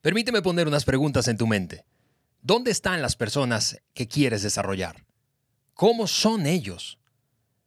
[0.00, 1.84] Permíteme poner unas preguntas en tu mente.
[2.40, 5.04] ¿Dónde están las personas que quieres desarrollar?
[5.74, 7.00] ¿Cómo son ellos?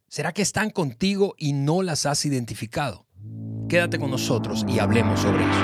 [0.08, 3.06] ¿Será que están contigo y no las has identificado?
[3.68, 5.60] Quédate con nosotros y hablemos sobre eso.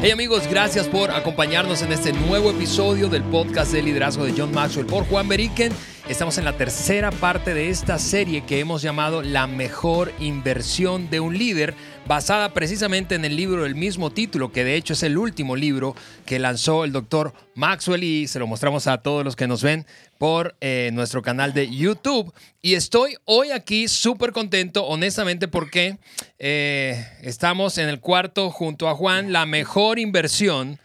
[0.00, 4.52] Hey amigos, gracias por acompañarnos en este nuevo episodio del podcast de liderazgo de John
[4.52, 5.72] Maxwell por Juan Beriken.
[6.08, 11.18] Estamos en la tercera parte de esta serie que hemos llamado La mejor inversión de
[11.18, 11.74] un líder,
[12.06, 15.96] basada precisamente en el libro del mismo título, que de hecho es el último libro
[16.24, 19.84] que lanzó el doctor Maxwell y se lo mostramos a todos los que nos ven
[20.16, 22.32] por eh, nuestro canal de YouTube.
[22.62, 25.98] Y estoy hoy aquí súper contento, honestamente, porque
[26.38, 30.78] eh, estamos en el cuarto junto a Juan, la mejor inversión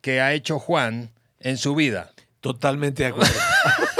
[0.00, 2.12] que ha hecho Juan en su vida.
[2.40, 3.34] Totalmente de acuerdo.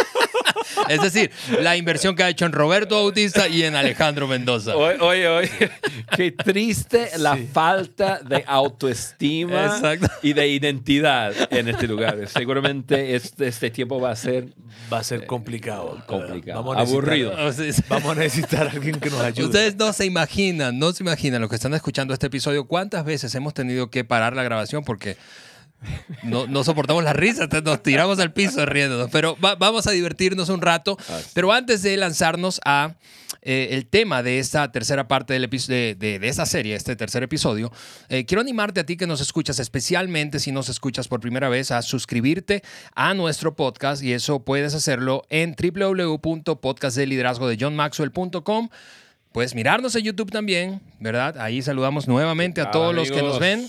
[0.88, 1.30] Es decir,
[1.60, 4.76] la inversión que ha hecho en Roberto Bautista y en Alejandro Mendoza.
[4.76, 5.50] Oye, oye,
[6.16, 10.08] qué triste la falta de autoestima Exacto.
[10.22, 12.16] y de identidad en este lugar.
[12.28, 14.48] Seguramente este, este tiempo va a ser
[14.92, 16.02] Va a ser complicado.
[16.06, 17.32] complicado, Vamos a aburrido.
[17.46, 19.46] O sea, Vamos a necesitar a alguien que nos ayude.
[19.46, 23.34] Ustedes no se imaginan, no se imaginan los que están escuchando este episodio, cuántas veces
[23.34, 25.16] hemos tenido que parar la grabación porque
[26.22, 29.08] no, no soportamos la risa, nos tiramos al piso riéndonos.
[29.10, 30.96] Pero va- vamos a divertirnos un rato.
[31.34, 32.94] Pero antes de lanzarnos a
[33.42, 37.22] eh, el tema de esta tercera parte del de, de- de esta serie, este tercer
[37.22, 37.72] episodio,
[38.08, 41.70] eh, quiero animarte a ti que nos escuchas, especialmente si nos escuchas por primera vez,
[41.70, 42.62] a suscribirte
[42.94, 48.68] a nuestro podcast y eso puedes hacerlo en www.podcastdeliderazgo de johnmaxwell.com.
[49.32, 51.38] Puedes mirarnos en YouTube también, ¿verdad?
[51.38, 53.68] Ahí saludamos nuevamente a todos los que nos ven.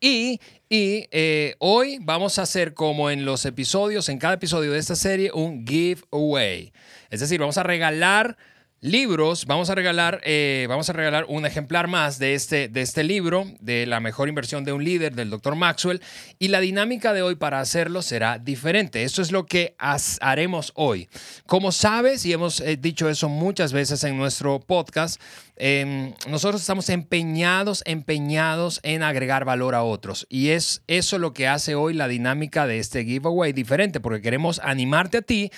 [0.00, 4.78] Y, y, eh, hoy vamos a hacer como en los episodios, en cada episodio de
[4.78, 6.72] esta serie, un giveaway.
[7.10, 8.36] Es decir, vamos a regalar
[8.80, 13.02] libros, vamos a regalar, eh, vamos a regalar un ejemplar más de este, de este
[13.02, 15.56] libro, de la mejor inversión de un líder, del Dr.
[15.56, 16.00] Maxwell.
[16.38, 19.02] Y la dinámica de hoy para hacerlo será diferente.
[19.02, 19.74] Eso es lo que
[20.20, 21.08] haremos hoy.
[21.46, 25.20] Como sabes, y hemos eh, dicho eso muchas veces en nuestro podcast,
[25.56, 30.26] eh, nosotros estamos empeñados, empeñados en agregar valor a otros.
[30.28, 34.60] Y es eso lo que hace hoy la dinámica de este giveaway diferente, porque queremos
[34.62, 35.50] animarte a ti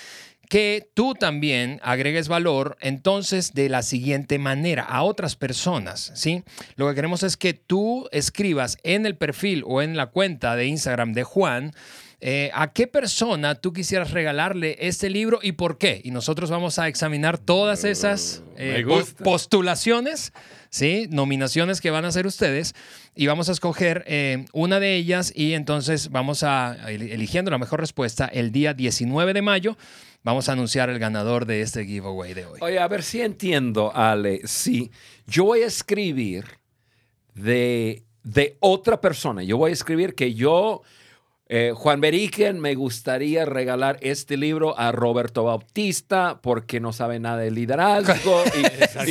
[0.50, 6.42] que tú también agregues valor entonces de la siguiente manera a otras personas, ¿sí?
[6.74, 10.66] Lo que queremos es que tú escribas en el perfil o en la cuenta de
[10.66, 11.70] Instagram de Juan
[12.22, 16.00] eh, a qué persona tú quisieras regalarle este libro y por qué.
[16.04, 19.24] Y nosotros vamos a examinar todas esas eh, po- gusta.
[19.24, 20.32] postulaciones,
[20.68, 21.06] ¿sí?
[21.10, 22.74] Nominaciones que van a hacer ustedes
[23.14, 27.58] y vamos a escoger eh, una de ellas y entonces vamos a, el- eligiendo la
[27.58, 29.78] mejor respuesta, el día 19 de mayo,
[30.22, 32.58] vamos a anunciar el ganador de este giveaway de hoy.
[32.60, 34.42] Oye, a ver si entiendo, Ale.
[34.44, 34.90] Si
[35.26, 36.44] yo voy a escribir
[37.34, 40.82] de, de otra persona, yo voy a escribir que yo,
[41.52, 47.38] eh, Juan Beriken, me gustaría regalar este libro a Roberto Bautista porque no sabe nada
[47.38, 48.62] de liderazgo y, y- y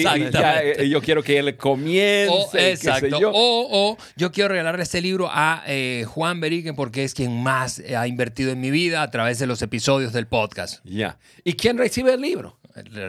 [0.03, 0.83] ya, Exactamente.
[0.83, 2.29] eh, yo quiero que él comience.
[2.29, 3.19] O, exacto.
[3.19, 3.31] yo.
[3.33, 7.79] O, o yo quiero regalarle este libro a eh, Juan Beriken porque es quien más
[7.95, 10.79] ha invertido en mi vida a través de los episodios del podcast.
[10.85, 11.17] Ya.
[11.43, 12.57] ¿Y quién recibe el libro?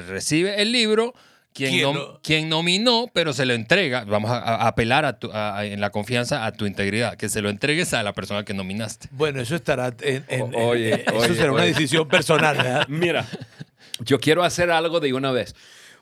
[0.08, 1.14] Recibe el libro.
[1.52, 2.20] Quien, ¿Quién nom- no?
[2.22, 4.04] quien nominó, pero se lo entrega.
[4.04, 7.28] Vamos a, a apelar a tu- a- a- en la confianza a tu integridad, que
[7.28, 9.08] se lo entregues a la persona que nominaste.
[9.10, 12.86] Bueno, eso estará en, en- O- oye, eso oye, será una decisión personal, ¿verdad?
[12.88, 13.26] Mira,
[13.98, 15.54] yo quiero hacer algo de una vez.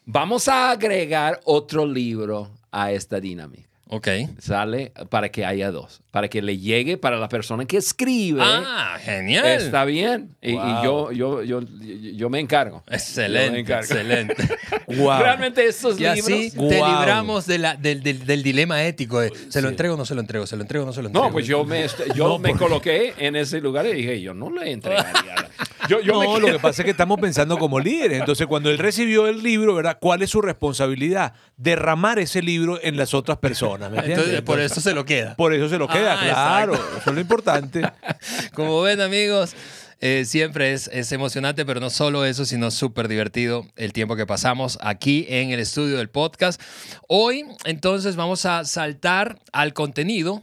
[0.04, 3.68] Vamos a agregar otro libro a esta dinámica.
[3.88, 4.08] Ok.
[4.38, 4.92] ¿Sale?
[5.08, 6.02] Para que haya dos.
[6.10, 8.40] Para que le llegue para la persona que escribe.
[8.42, 9.46] Ah, genial.
[9.46, 10.34] Está bien.
[10.40, 12.78] Y, yo, yo, yo, yo me encargo.
[12.86, 13.82] Yo me Excelente, encargo.
[13.82, 14.36] excelente.
[14.88, 15.20] Wow.
[15.20, 16.70] Realmente estos Y así libros...
[16.70, 16.88] te Wow.
[17.00, 20.14] libramos de la- del, del- del dilema ético de ¿se lo entrego o no se
[20.14, 20.46] lo entrego?
[20.46, 21.26] ¿Se lo entrego o no se lo entrego?
[21.26, 24.32] No, pues yo me, yo No, me porque- coloqué en ese lugar y dije, yo
[24.32, 25.34] no le entregaría.
[25.88, 28.20] Yo, yo no, me lo que pasa es que estamos pensando como líderes.
[28.20, 29.96] Entonces, cuando él recibió el libro, ¿verdad?
[29.98, 31.32] ¿Cuál es su responsabilidad?
[31.56, 33.90] Derramar ese libro en las otras personas.
[34.04, 35.34] Entonces, por eso se lo queda.
[35.36, 36.74] Por eso se lo queda, Ah, claro.
[36.74, 36.98] exacto.
[36.98, 37.82] Eso es lo importante.
[38.54, 39.54] Como ven, amigos,
[40.00, 44.26] eh, siempre es, es emocionante, pero no solo eso, sino súper divertido el tiempo que
[44.26, 46.60] pasamos aquí en el estudio del podcast.
[47.08, 50.42] Hoy, entonces, vamos a saltar al contenido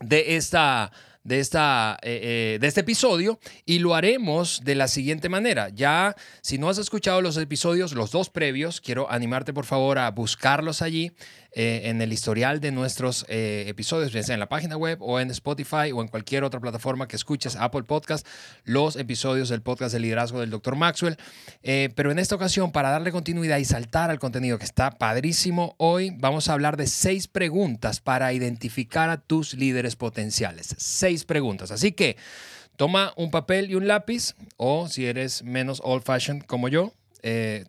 [0.00, 0.92] de esta,
[1.24, 2.20] de, esta, eh,
[2.54, 5.68] eh, de este episodio y lo haremos de la siguiente manera.
[5.70, 10.10] Ya, si no has escuchado los episodios, los dos previos, quiero animarte por favor a
[10.10, 11.12] buscarlos allí
[11.52, 15.18] eh, en el historial de nuestros eh, episodios, ya sea en la página web o
[15.18, 18.24] en Spotify o en cualquier otra plataforma que escuches, Apple Podcast,
[18.62, 20.76] los episodios del podcast de liderazgo del Dr.
[20.76, 21.16] Maxwell.
[21.64, 25.74] Eh, pero en esta ocasión, para darle continuidad y saltar al contenido que está padrísimo,
[25.78, 30.76] hoy vamos a hablar de seis preguntas para identificar a tus líderes potenciales.
[30.78, 31.72] Seis preguntas.
[31.72, 32.16] Así que
[32.76, 36.94] toma un papel y un lápiz o si eres menos old fashioned como yo,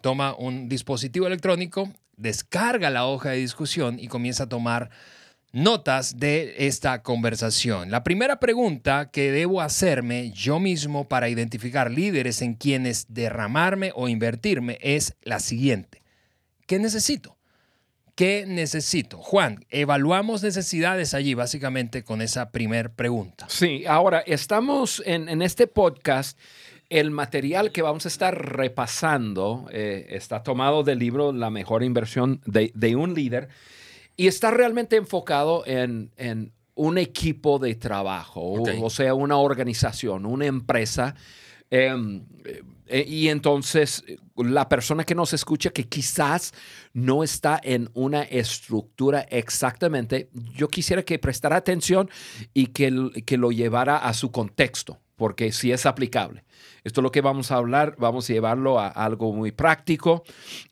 [0.02, 4.90] toma un dispositivo electrónico, descarga la hoja de discusión y comienza a tomar
[5.52, 7.92] notas de esta conversación.
[7.92, 14.08] La primera pregunta que debo hacerme yo mismo para identificar líderes en quienes derramarme o
[14.08, 16.02] invertirme es la siguiente.
[16.68, 17.38] ¿Qué necesito?
[18.16, 19.18] ¿Qué necesito?
[19.18, 23.48] Juan, evaluamos necesidades allí básicamente con esa primer pregunta.
[23.50, 26.38] Sí, ahora estamos en este podcast.
[26.92, 32.42] El material que vamos a estar repasando eh, está tomado del libro La mejor inversión
[32.46, 33.48] de, de un líder
[34.18, 40.46] y está realmente enfocado en, en un equipo de trabajo, o- sea, una organización, una
[40.48, 41.16] empresa.
[41.70, 42.26] Em,
[42.88, 44.04] eh, y entonces
[44.36, 46.52] la persona que nos escucha que quizás
[46.92, 52.10] no está en una estructura exactamente, yo quisiera que prestara atención
[52.54, 52.92] y que
[53.38, 56.44] lo llevara a su contexto, porque sí es aplicable.
[56.84, 60.24] Esto es lo que vamos a hablar, vamos a llevarlo a algo muy práctico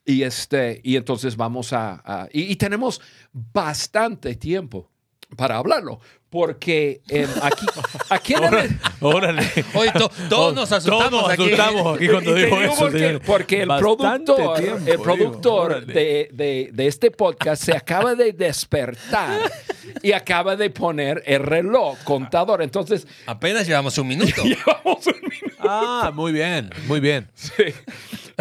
[0.04, 2.28] y, este, y entonces vamos a...
[2.34, 3.00] y tenemos
[3.32, 4.90] bastante tiempo
[5.36, 6.00] para hablarlo,
[6.30, 7.66] porque em, aquí,
[8.10, 9.42] aquí en Órale.
[9.74, 12.80] Oye, to- todos nos asustamos Todos nos asustamos aquí cuando Y digo eso,
[13.26, 19.40] porque, el productor, tiempo, el productor de, de- de este podcast se acaba de despertar
[20.04, 22.62] y acaba de poner el reloj contador.
[22.62, 24.44] Entonces, Apenas llevamos un minuto.
[24.44, 25.56] llevamos un minuto.
[25.60, 27.30] Ah, muy bien, muy bien.
[27.34, 27.64] Sí.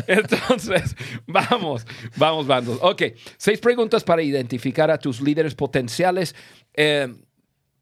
[0.06, 0.94] Entonces,
[1.26, 1.86] vamos,
[2.16, 2.78] vamos, vamos.
[2.82, 3.02] Ok,
[3.36, 6.34] seis preguntas para identificar a tus líderes potenciales.
[6.80, 7.12] Eh,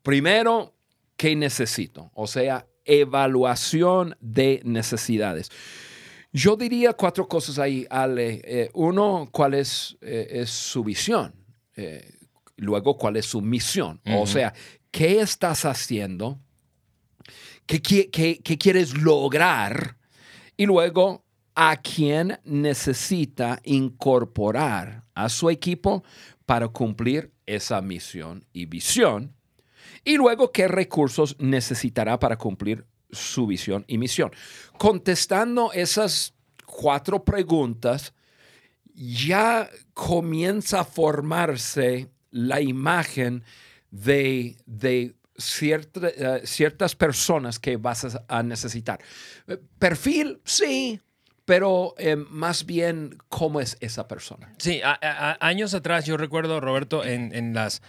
[0.03, 0.75] primero,
[1.19, 2.11] ¿qué necesito?
[2.15, 5.51] O sea, evaluación de necesidades.
[6.33, 8.41] Yo diría cuatro cosas ahí, Ale.
[8.45, 11.35] Eh, uno, ¿cuál es, eh, es su visión?
[11.77, 12.11] Eh,
[12.57, 14.01] luego, ¿cuál es su misión?
[14.07, 14.55] O sea,
[14.91, 16.39] ¿qué estás haciendo?
[17.67, 18.09] ¿Qué, qué-
[18.43, 19.99] qué quieres lograr?
[20.57, 21.23] Y luego,
[21.55, 26.03] ¿a quién necesita incorporar a su equipo
[26.47, 29.35] para cumplir esa misión y visión?
[30.05, 34.31] Y luego, ¿qué recursos necesitará para cumplir su visión y misión?
[34.79, 36.35] Contestando esas
[36.65, 38.13] cuatro preguntas,
[38.95, 43.45] ya comienza a formarse la imagen
[43.91, 49.01] de, de eh, ciertas personas que vas a, a necesitar.
[49.47, 51.01] Eh, Perfil, sí,
[51.47, 54.53] pero eh, más bien cómo es esa persona.
[54.59, 57.81] Sí, a- a- a- años atrás yo recuerdo, Roberto, en, en las...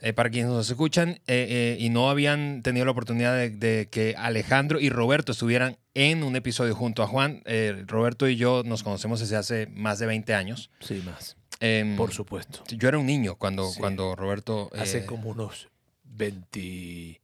[0.00, 3.88] eh, para quienes nos escuchan eh, eh, y no habían tenido la oportunidad de, de
[3.90, 8.62] que Alejandro y Roberto estuvieran en un episodio junto a Juan, eh, Roberto y yo
[8.64, 10.70] nos conocemos desde hace más de 20 años.
[10.80, 11.36] Sí, más.
[11.60, 12.62] Em, Por supuesto.
[12.70, 13.80] Yo era un niño cuando, Sí.
[13.80, 14.70] cuando Roberto...
[14.72, 15.68] eh, Hace como unos
[16.04, 17.20] 20,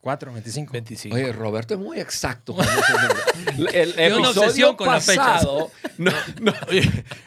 [0.00, 0.72] 4, 25.
[0.72, 1.16] 25.
[1.16, 2.54] Oye, Roberto es muy exacto.
[2.54, 2.64] con
[3.74, 6.52] el una episodio con pasado no- no,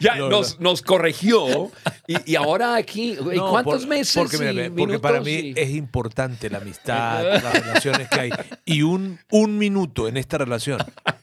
[0.00, 1.70] ya no, nos, nos corrigió
[2.06, 4.14] y, y ahora aquí, ¿y No, cuántos por- meses?
[4.16, 8.20] Porque, mira, y mira, porque para mí y- es importante la amistad, las relaciones que
[8.20, 8.30] hay.
[8.64, 10.78] Y un, un minuto en esta relación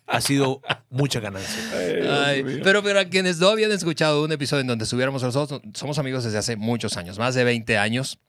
[0.05, 1.61] ha sido mucha ganancia.
[2.27, 6.23] Ay, pero para quienes no habían escuchado un episodio en donde estuviéramos nosotros, somos amigos
[6.23, 8.19] desde hace muchos años, más de 20 años.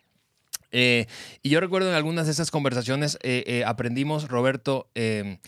[0.73, 1.07] Eh,
[1.43, 5.39] y yo recuerdo en algunas de esas conversaciones eh, eh, aprendimos, Roberto, eh,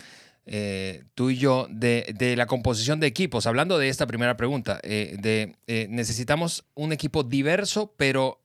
[1.15, 3.47] tú y yo, de, de la composición de equipos.
[3.47, 5.55] Hablando de esta primera pregunta, de
[5.89, 8.41] necesitamos un equipo diverso, pero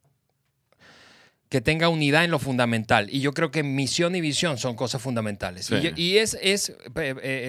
[1.49, 3.07] que tenga unidad en lo fundamental.
[3.09, 5.67] Y yo creo que misión y visión son cosas fundamentales.
[5.67, 5.75] Sí.
[5.95, 6.73] Y, y es, es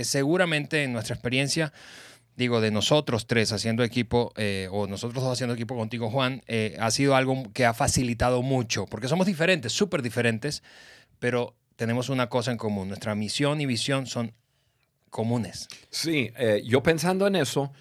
[0.03, 1.73] seguramente en nuestra experiencia,
[2.39, 6.77] digo, de nosotros tres haciendo equipo, eh, o nosotros dos haciendo equipo contigo, Juan, eh,
[6.79, 10.63] ha sido algo que ha facilitado mucho, porque somos diferentes, súper diferentes,
[11.19, 12.87] pero tenemos una cosa en común.
[12.87, 14.33] Nuestra misión y visión son
[15.11, 15.67] comunes.
[15.91, 17.73] Sí, eh, yo pensando en eso,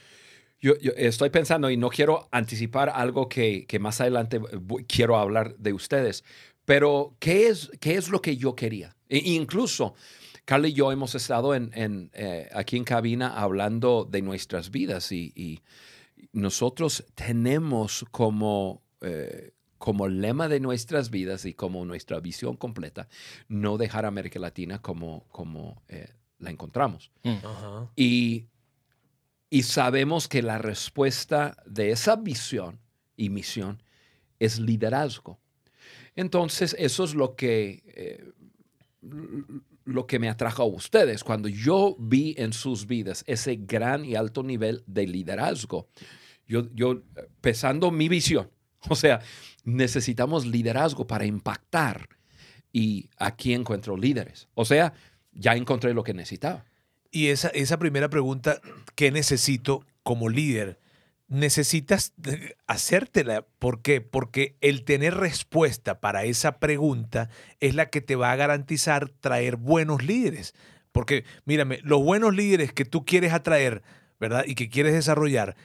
[0.60, 4.42] yo, estoy pensando y no quiero anticipar algo que, que más adelante
[4.88, 6.24] quiero hablar de ustedes,
[6.66, 8.96] pero ¿qué es, qué es lo que yo quería?
[9.08, 9.94] E- incluso,
[10.48, 15.12] Carla y yo hemos estado en, en, eh, aquí en cabina hablando de nuestras vidas
[15.12, 15.60] y, y
[16.32, 23.10] nosotros tenemos como, eh, como lema de nuestras vidas y como nuestra visión completa,
[23.50, 27.12] no dejar a América Latina como, como eh, la encontramos.
[27.26, 27.92] Ajá.
[27.98, 28.46] Y,
[29.50, 32.80] y sabemos que la respuesta de esa visión
[33.18, 33.84] y misión
[34.40, 35.42] es liderazgo.
[36.16, 38.32] Entonces, eso es lo que, eh,
[39.88, 44.16] lo que me atrajo a ustedes cuando yo vi en sus vidas ese gran y
[44.16, 45.88] alto nivel de liderazgo.
[46.46, 47.02] Yo, yo
[47.42, 48.52] pesando mi visión,
[48.90, 49.22] o sea,
[49.64, 52.10] necesitamos liderazgo para impactar
[52.72, 54.48] y aquí encuentro líderes.
[54.54, 54.94] O sea,
[55.32, 56.66] ya encontré lo que necesitaba.
[57.10, 58.60] Y esa, esa primera pregunta,
[58.96, 60.80] ¿qué necesito como líder?
[61.28, 62.14] Necesitas
[62.68, 63.46] hacértela.
[63.60, 64.02] ¿Por qué?
[64.02, 67.30] Porque el tener respuesta para esa pregunta
[67.60, 70.54] es la que te va a garantizar traer buenos líderes.
[70.92, 73.84] Porque, mírame, los buenos líderes que tú quieres atraer,
[74.20, 74.46] ¿verdad?
[74.48, 75.56] Y que quieres desarrollar,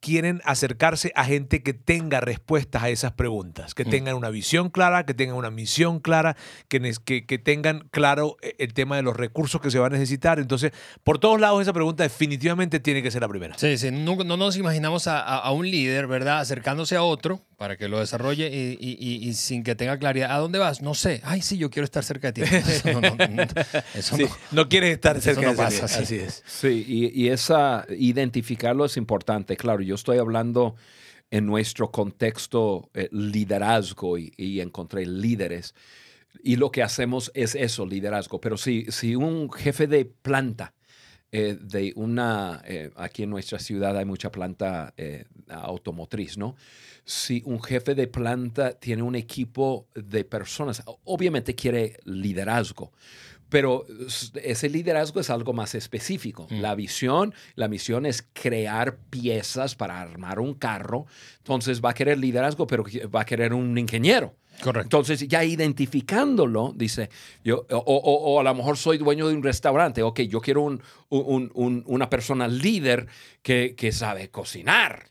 [0.00, 3.90] quieren acercarse a gente que tenga respuestas a esas preguntas, que Mm.
[3.90, 6.36] tengan una visión clara, que tengan una misión clara,
[6.68, 9.86] que, nes- que, que tengan claro eh, el tema de los recursos que se va
[9.86, 10.38] a necesitar.
[10.38, 13.58] Entonces, por todos lados esa pregunta definitivamente tiene que ser la primera.
[13.58, 16.38] Sí, sí, no, no nos imaginamos a, a- a un líder, ¿verdad?
[16.40, 20.30] Acercándose a otro para que lo desarrolle y, y- y- y sin que tenga claridad.
[20.30, 20.80] ¿A dónde vas?
[20.80, 21.20] No sé.
[21.24, 22.54] Ay, sí, yo quiero estar cerca de ti.
[22.56, 23.42] Eso no, no, no,
[23.94, 24.30] eso Sí, no.
[24.52, 25.86] no quieres estar Eso cerca no de pasa.
[25.86, 26.44] Así es.
[26.46, 29.56] Sí, y, esa identificarlo es importante.
[29.56, 30.76] Claro, yo estoy hablando
[31.32, 35.74] en nuestro contexto eh, liderazgo y, y encontré líderes.
[36.44, 38.40] Y lo que hacemos es eso, liderazgo.
[38.40, 40.74] Pero si, si un jefe de planta
[41.32, 46.54] eh, de una, eh, aquí en nuestra ciudad hay mucha planta eh, automotriz, ¿no?
[47.10, 52.92] Si un jefe de planta tiene un equipo de personas, obviamente quiere liderazgo,
[53.48, 53.86] pero
[54.42, 56.46] ese liderazgo es algo más específico.
[56.50, 56.60] Mm.
[56.60, 61.06] La visión, la misión es crear piezas para armar un carro.
[61.38, 62.84] Entonces va a querer liderazgo, pero
[63.14, 64.34] va a querer un ingeniero.
[64.62, 64.82] Correcto.
[64.84, 67.08] Entonces, ya identificándolo, dice,
[67.42, 70.60] yo, o, o- o a lo mejor soy dueño de un restaurante, ok, yo quiero
[70.62, 73.06] un- un- un- una persona líder
[73.40, 75.06] que, que sabe cocinar.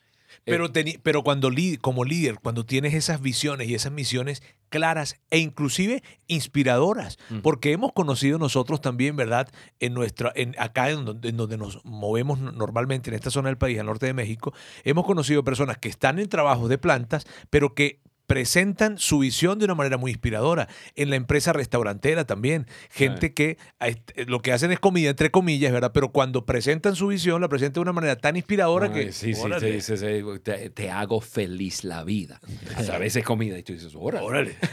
[0.47, 1.51] Pero, teni- pero cuando
[1.81, 7.93] como líder, cuando tienes esas visiones y esas misiones claras e inclusive inspiradoras, porque hemos
[7.93, 9.49] conocido nosotros también, ¿verdad?
[9.79, 13.57] En nuestra, en, acá en donde, en donde nos movemos normalmente, en esta zona del
[13.57, 17.73] país, al norte de México, hemos conocido personas que están en trabajos de plantas, pero
[17.75, 20.67] que presentan su visión de una manera muy inspiradora.
[20.95, 22.67] En la empresa restaurantera también.
[22.91, 25.91] Gente que este- lo que hacen es comida, entre comillas, ¿verdad?
[25.93, 28.99] Pero cuando presentan su visión, la presentan de una manera tan inspiradora que...
[28.99, 32.39] Ay, sí, sí, órale, te, dices, eh, te, te hago feliz la vida
[32.75, 33.57] a de comida.
[33.57, 34.25] Y tú dices, órale.
[34.25, 34.55] órale.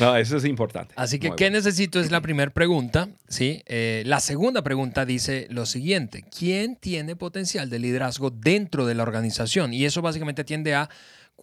[0.00, 0.94] No, eso es importante.
[0.96, 1.56] Así que, Muy ¿qué bueno.
[1.58, 2.00] necesito?
[2.00, 3.08] Es la primera pregunta.
[3.28, 3.62] ¿sí?
[3.66, 6.24] Eh, la segunda pregunta dice lo siguiente.
[6.36, 9.72] ¿Quién tiene potencial de liderazgo dentro de la organización?
[9.72, 10.88] Y eso básicamente atiende a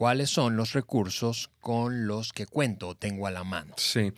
[0.02, 3.76] cuáles son los recursos con los que cuento o tengo a la mano.
[3.78, 4.12] Sí.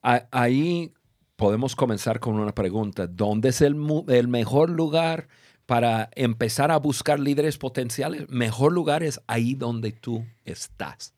[0.00, 0.92] Ahí
[1.34, 3.08] podemos comenzar con una pregunta.
[3.08, 5.26] ¿Dónde es el mejor lugar
[5.66, 8.28] para empezar a buscar líderes potenciales?
[8.28, 11.12] Mejor lugar es ahí donde tú estás.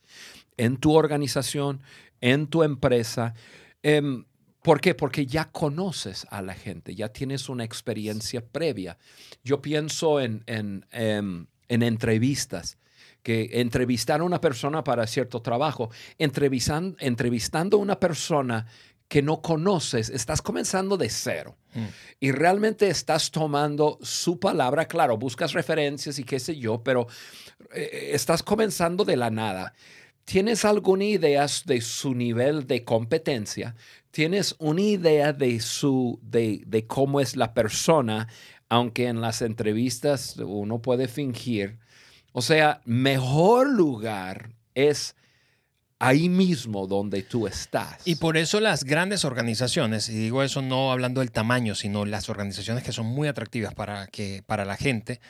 [0.57, 1.83] En tu organización,
[2.23, 3.35] en tu empresa.
[3.83, 4.25] Em,
[4.63, 4.95] ¿Por qué?
[4.95, 8.97] Porque ya conoces a la gente, ya tienes una experiencia previa.
[9.45, 12.79] Yo pienso en, en, em, en entrevistas
[13.23, 18.67] que entrevistar a una persona para cierto trabajo, entrevistan- entrevistando a una persona
[19.09, 21.85] que no conoces, estás comenzando de cero Mm.
[22.21, 27.07] y realmente estás tomando su palabra, claro, buscas referencias y qué sé yo, pero
[27.75, 29.73] eh, estás comenzando de la nada.
[30.25, 33.75] ¿Tienes alguna idea de su nivel de competencia?
[34.11, 38.29] ¿Tienes una idea de, su, de, de cómo es la persona?
[38.69, 41.79] Aunque en las entrevistas uno puede fingir.
[42.39, 45.17] O sea, mejor lugar es
[45.99, 47.97] ahí mismo donde tú estás.
[48.05, 52.29] Y por eso las grandes organizaciones, y digo eso no hablando del tamaño, sino las
[52.29, 55.21] organizaciones que son muy atractivas para, que, para la gente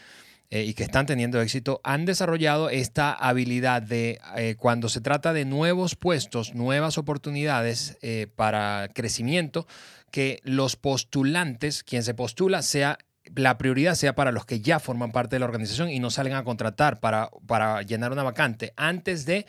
[0.50, 5.32] eh, y que están teniendo éxito, han desarrollado esta habilidad de eh, cuando se trata
[5.32, 9.66] de nuevos puestos, nuevas oportunidades eh, para crecimiento,
[10.10, 12.98] que los postulantes, quien se postula, sea
[13.34, 16.34] la prioridad sea para los que ya forman parte de la organización y no salen
[16.34, 19.46] a contratar para, para llenar una vacante antes de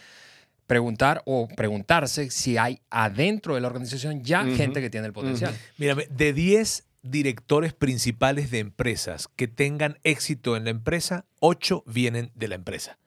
[0.67, 5.55] preguntar o preguntarse si hay adentro de la organización ya gente que tiene el potencial.
[5.77, 12.31] Mírame, de 10 directores principales de empresas que tengan éxito en la empresa, 8 vienen
[12.35, 12.99] de la empresa.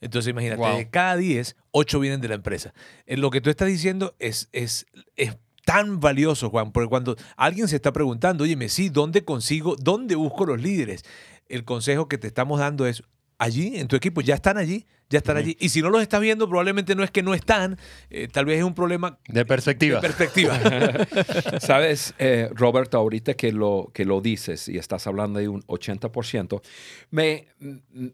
[0.00, 0.76] Entonces imagínate, Wow.
[0.76, 2.72] de cada 10, 8 vienen de la empresa.
[3.06, 7.68] Eh, Lo que tú estás diciendo es, es, es tan valioso, Juan, porque cuando alguien
[7.68, 11.04] se está preguntando, oye, sí, ¿dónde consigo, dónde busco los líderes?
[11.48, 13.02] El consejo que te estamos dando es,
[13.38, 15.56] allí, en tu equipo, ya están allí, ya están allí.
[15.60, 17.76] Y si no los estás viendo, probablemente no es que no están,
[18.08, 20.00] eh, tal vez es un problema De perspectiva.
[20.00, 20.58] de perspectiva.
[21.60, 26.62] Sabes, eh, Roberto, ahorita que lo, que lo dices y estás hablando de un 80%,
[27.10, 28.12] me, m-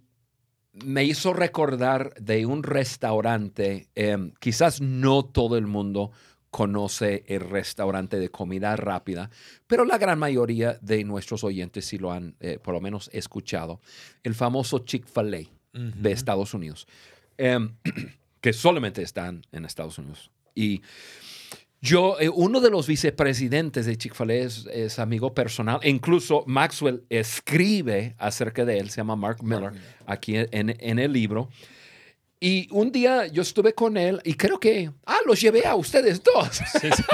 [0.73, 6.11] me hizo recordar de un restaurante, em, quizás no todo el mundo
[6.51, 9.31] conoce el restaurante de comida rápida,
[9.67, 13.81] pero la gran mayoría de nuestros oyentes sí lo han eh, por lo menos escuchado,
[14.23, 16.87] el famoso Chick-fil-A de Estados Unidos,
[17.37, 17.75] em,
[18.41, 20.31] que solamente están en Estados Unidos.
[20.55, 20.83] Y
[21.81, 25.79] yo, eh, uno de los vicepresidentes de Chick-fil-A es, es amigo personal.
[25.83, 29.73] E incluso Maxwell escribe acerca de él, se llama Mark Miller,
[30.07, 31.51] aquí en, en el libro.
[32.41, 36.23] Y un día yo estuve con él y creo que, ah, los llevé a ustedes
[36.23, 36.61] dos.
[36.81, 37.03] Sí, sí.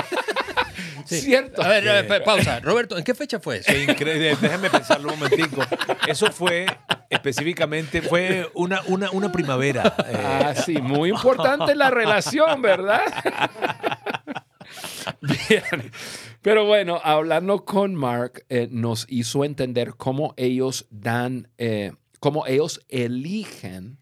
[1.07, 1.21] Sí.
[1.21, 1.63] Cierto.
[1.63, 2.61] A ver, a ver, pa- pausa.
[2.61, 3.71] Roberto, ¿en qué fecha fue eso?
[3.77, 4.39] Increíble.
[4.41, 5.61] Déjame pensarlo un momentico.
[6.09, 6.65] Eso fue
[7.11, 9.95] específicamente, fue una, una, una primavera.
[10.09, 13.03] eh, Ah, sí, muy importante la relación, ¿verdad?
[15.21, 15.93] Bien.
[16.41, 22.81] Pero bueno, hablando con Mark, eh, nos hizo entender cómo ellos dan, eh, cómo ellos
[22.89, 23.99] eligen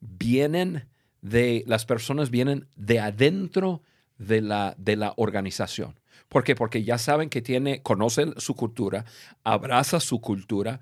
[0.00, 0.88] vienen
[1.20, 3.82] de, las personas vienen de adentro
[4.26, 5.98] de la, de la organización.
[6.28, 6.54] ¿Por qué?
[6.54, 9.04] Porque ya saben que tiene, conocen su cultura,
[9.44, 10.80] abraza su cultura,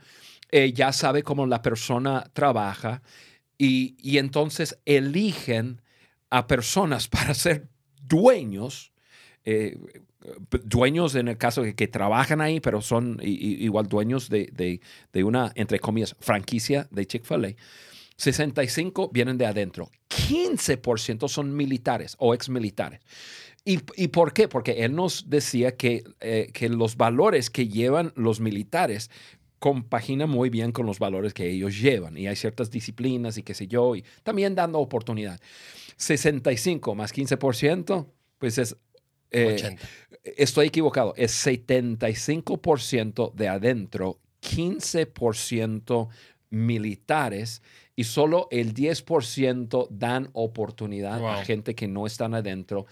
[0.51, 3.03] eh, ya sabe cómo la persona trabaja
[3.59, 5.83] y, y entonces eligen
[6.31, 7.69] a personas para ser
[8.03, 8.93] dueños,
[9.45, 9.77] eh,
[10.65, 14.81] dueños en el caso de que trabajan ahí, pero son igual dueños de, de-
[15.13, 17.55] de una, entre comillas, franquicia de Chick-fil-A.
[18.21, 19.91] 65 vienen de adentro.
[20.11, 23.01] 15% son militares o exmilitares.
[23.65, 24.47] ¿Y, ¿Y por qué?
[24.47, 29.11] Porque él nos decía que, eh, que los valores que llevan los militares
[29.59, 32.19] compaginan muy bien con los valores que ellos llevan.
[32.19, 35.41] Y hay ciertas disciplinas y qué sé yo, y también dando oportunidad.
[35.97, 38.07] 65 más 15%,
[38.39, 38.77] pues es...
[39.31, 39.83] eh, 80.
[40.37, 46.09] Estoy equivocado, es 75% de adentro, 15%
[46.51, 47.63] militares
[48.01, 51.29] y solo el 10% dan oportunidad Wow.
[51.29, 52.87] a gente que no están adentro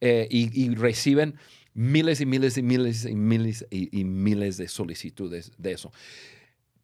[0.00, 1.34] eh, y, y reciben
[1.74, 5.90] miles y miles y miles y miles y, y miles de solicitudes de eso.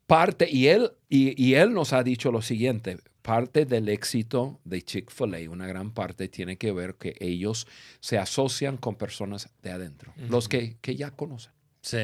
[0.07, 4.81] Parte, y él, y, y él nos ha dicho lo siguiente, parte del éxito de
[4.81, 7.67] Chick-fil-A, una gran parte tiene que ver que ellos
[8.01, 11.53] se asocian con personas de adentro, los que, que ya conocen.
[11.83, 11.99] Sí.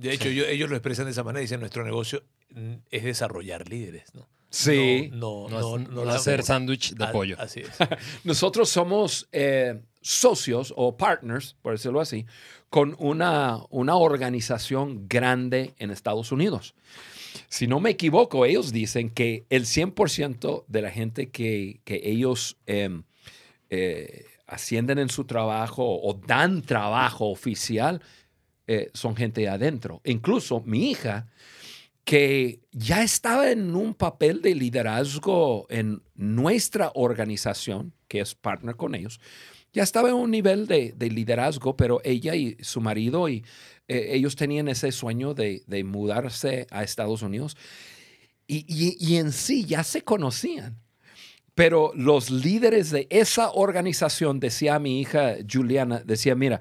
[0.00, 1.42] De hecho, yo- ellos lo expresan de esa manera.
[1.42, 2.22] Dicen, nuestro negocio
[2.54, 4.14] mm, es desarrollar líderes.
[4.14, 4.26] ¿no?
[4.50, 5.10] Sí.
[5.12, 7.36] No, No, no, no, no hacer sándwich de pollo.
[7.38, 7.70] Así es.
[8.24, 12.26] Nosotros somos eh, socios o partners, por decirlo así,
[12.68, 16.74] con una, una organización grande en Estados Unidos.
[17.48, 22.56] Si no me equivoco, ellos dicen que el 100% de la gente que, que ellos
[22.66, 23.04] em,
[23.70, 28.02] eh, ascienden en su trabajo o dan trabajo oficial
[28.66, 30.00] eh, son gente de adentro.
[30.04, 31.28] Incluso mi hija,
[32.04, 38.94] que ya estaba en un papel de liderazgo en nuestra organización, que es partner con
[38.94, 39.20] ellos,
[39.72, 43.44] ya estaba en un nivel de, de liderazgo, pero ella y su marido, y,
[43.86, 47.56] eh, ellos tenían ese sueño de, de mudarse a Estados Unidos.
[48.48, 50.80] Y, y- y en sí ya se conocían.
[51.54, 56.60] Pero los líderes de esa organización, decía mi hija Juliana, decía, mira,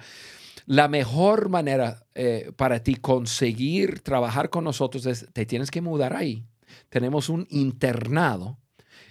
[0.70, 6.16] la mejor manera eh, para ti conseguir trabajar con nosotros es, te tienes que mudar
[6.16, 6.46] ahí.
[6.90, 8.60] Tenemos un internado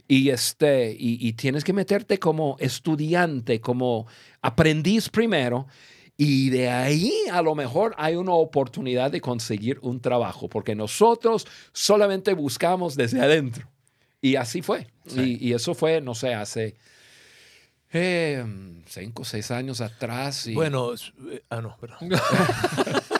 [0.06, 4.06] y, este, y, y tienes que meterte como estudiante, como
[4.40, 5.66] aprendiz primero.
[6.16, 11.44] Y de ahí a lo mejor hay una oportunidad de conseguir un trabajo, porque nosotros
[11.72, 13.68] solamente buscamos desde adentro.
[14.20, 14.86] Y así fue.
[15.08, 15.36] Sí.
[15.40, 16.76] Y, y eso fue, no sé, hace
[17.92, 18.44] eh,
[18.86, 20.46] cinco o seis años atrás.
[20.46, 21.98] y- Bueno, eh, ah, no, perdón.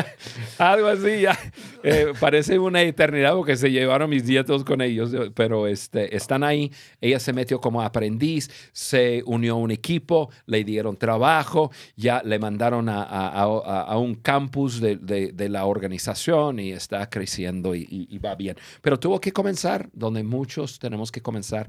[0.58, 1.38] algo así ya.
[1.82, 6.44] Eh, parece una eternidad porque se llevaron mis nietos con ellos, eh, pero este, están
[6.44, 6.72] ahí.
[7.00, 12.38] Ella se metió como aprendiz, se unió a un equipo, le dieron trabajo, ya le
[12.38, 18.56] mandaron a, un campus de, la organización y está creciendo y, va bien.
[18.80, 21.68] Pero tuvo que comenzar donde muchos tenemos que comenzar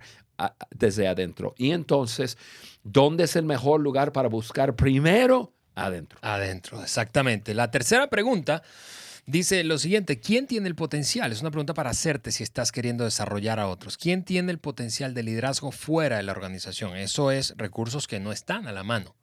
[0.70, 1.54] desde adentro.
[1.58, 2.38] Y entonces,
[2.84, 5.54] ¿dónde es el mejor lugar para buscar primero?
[5.76, 6.20] Adentro.
[6.22, 7.54] Adentro, exactamente.
[7.54, 8.64] La tercera pregunta
[9.26, 11.32] dice lo siguiente, ¿quién tiene el potencial?
[11.32, 13.98] Es una pregunta para hacerte si estás queriendo desarrollar a otros.
[13.98, 16.96] ¿Quién tiene el potencial de liderazgo fuera de la organización?
[16.98, 19.16] Eso es recursos que no están a la mano.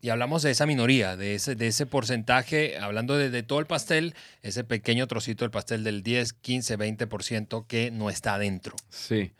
[0.00, 3.66] Y hablamos de esa minoría, de ese, de ese porcentaje, hablando de, de todo el
[3.66, 8.76] pastel, ese pequeño trocito del pastel del 10, 15, 20% que no está adentro.
[8.90, 9.32] Sí.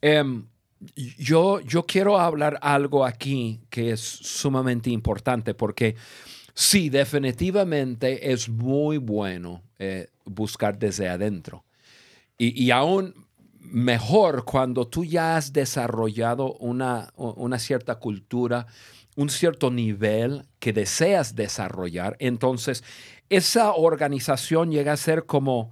[0.00, 0.46] Em,
[1.18, 5.96] yo, yo quiero hablar algo aquí que es sumamente importante porque
[6.54, 11.64] sí, definitivamente es muy bueno eh, buscar desde adentro.
[12.38, 13.14] Y, y aún
[13.60, 18.66] mejor cuando tú ya has desarrollado una, una cierta cultura,
[19.16, 22.82] un cierto nivel que deseas desarrollar, entonces
[23.28, 25.70] esa organización llega a ser como,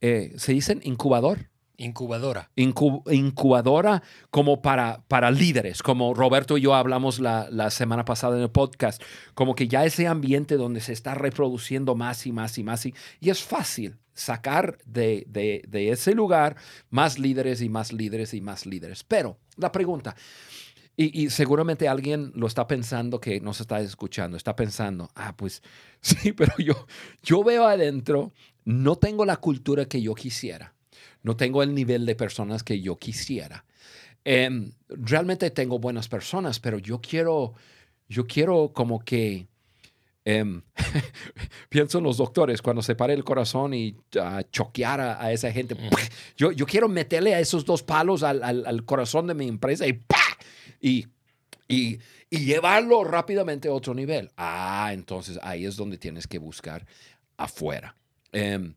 [0.00, 2.50] eh, se dicen incubador Incubadora.
[2.56, 8.36] incu- incubadora como para, para líderes, como Roberto y yo hablamos la, la semana pasada
[8.36, 9.02] en el podcast,
[9.34, 12.94] como que ya ese ambiente donde se está reproduciendo más y más y más, y,
[13.20, 16.56] y es fácil sacar de, de- de ese lugar
[16.90, 19.02] más líderes y más líderes y más líderes.
[19.04, 20.14] Pero la pregunta,
[20.96, 25.62] y, y seguramente alguien lo está pensando que nos está escuchando, está pensando, ah, pues
[26.02, 26.86] sí, pero yo,
[27.22, 28.32] yo veo adentro,
[28.64, 30.74] no tengo la cultura que yo quisiera
[31.22, 33.64] no tengo el nivel de personas que yo quisiera.
[34.24, 37.54] Em, realmente tengo buenas personas, pero yo quiero,
[38.08, 39.46] yo quiero como que,
[40.24, 40.62] em,
[41.68, 45.50] pienso en los doctores, cuando se pare el corazón y ah, choquear a, a esa
[45.52, 45.76] gente.
[46.36, 49.86] Yo, yo quiero meterle a esos dos palos al, al- al corazón de mi empresa
[49.86, 50.00] y.
[50.84, 51.06] Y,
[51.68, 54.30] y, y llevarlo rápidamente a otro nivel.
[54.36, 56.84] Ah, entonces ahí es donde tienes que buscar
[57.36, 57.94] afuera.
[58.32, 58.74] Em,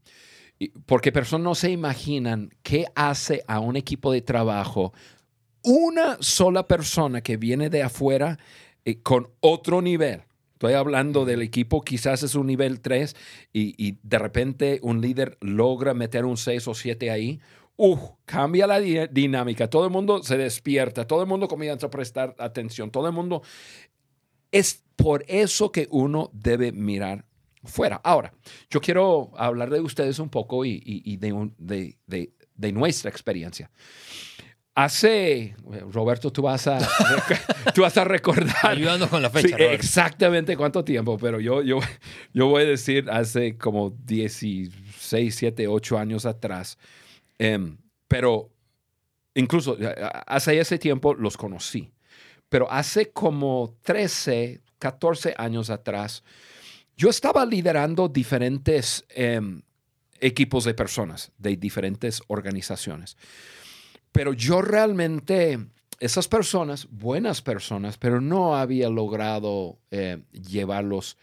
[0.85, 4.93] porque personas no se imaginan qué hace a un equipo de trabajo
[5.65, 8.37] una sola persona que viene de afuera
[8.85, 10.21] eh, con otro nivel.
[10.53, 13.15] Estoy hablando del equipo, quizás es un nivel 3
[13.51, 17.39] y, de repente un líder logra meter un 6 o 7 ahí.
[17.75, 19.69] Uf, cambia la di- dinámica.
[19.69, 23.41] Todo el mundo se despierta, todo el mundo comienza a prestar atención, todo el mundo.
[24.51, 27.25] Es por eso que uno debe mirar
[27.65, 28.01] fuera.
[28.03, 28.33] Ahora,
[28.69, 32.71] yo quiero hablar de ustedes un poco y, y- y de, un- de- de- de
[32.71, 33.69] nuestra experiencia.
[34.77, 35.55] Hace,
[35.89, 36.79] Roberto, tú vas a,
[37.73, 38.53] tú vas a recordar.
[38.63, 39.73] Ayúdanos con la fecha, Sí, Roberto.
[39.73, 41.79] exactamente cuánto tiempo, pero yo, yo,
[42.33, 46.77] yo voy a decir hace como 16, 7, 8 años atrás.
[47.37, 47.77] Em,
[48.09, 48.51] pero
[49.33, 49.95] incluso eh,
[50.27, 51.93] hace ese tiempo los conocí.
[52.49, 56.21] Pero hace como 13, 14 años atrás,
[56.97, 59.61] yo estaba liderando diferentes em,
[60.19, 63.17] equipos de personas de diferentes organizaciones.
[64.11, 65.59] Pero yo realmente,
[65.99, 71.17] esas personas, buenas personas, pero no había logrado eh, llevarlos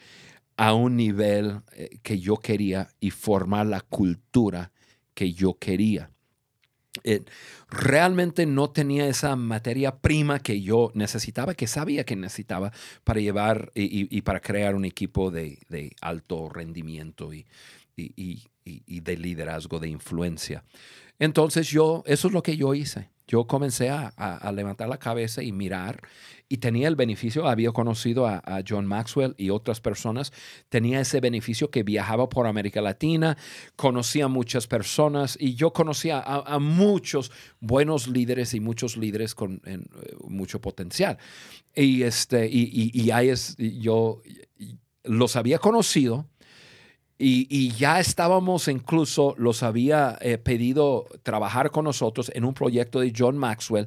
[0.56, 4.70] a un nivel eh, que yo quería y formar la cultura
[5.14, 6.11] que yo quería.
[7.04, 7.22] Eh,
[7.70, 12.70] realmente no tenía esa materia prima que yo necesitaba, que sabía que necesitaba
[13.04, 17.46] para llevar y, y- y para crear un equipo de, de alto rendimiento y,
[17.96, 18.12] y-
[18.64, 20.64] y- y- de liderazgo, de influencia.
[21.18, 23.10] Entonces yo, eso es lo que yo hice.
[23.28, 26.02] Yo comencé a, a- levantar la cabeza y mirar
[26.48, 30.32] y tenía el beneficio, había conocido a, John Maxwell y otras personas,
[30.68, 33.38] tenía ese beneficio que viajaba por América Latina,
[33.74, 39.62] conocía a muchas personas y yo conocía a, muchos buenos líderes y muchos líderes con
[40.28, 41.16] mucho potencial.
[41.74, 44.20] Y, este, y, y- y ahí es, yo
[45.04, 46.28] los había conocido.
[47.24, 53.12] Y, ya estábamos incluso, los había eh, pedido trabajar con nosotros en un proyecto de
[53.16, 53.86] John Maxwell.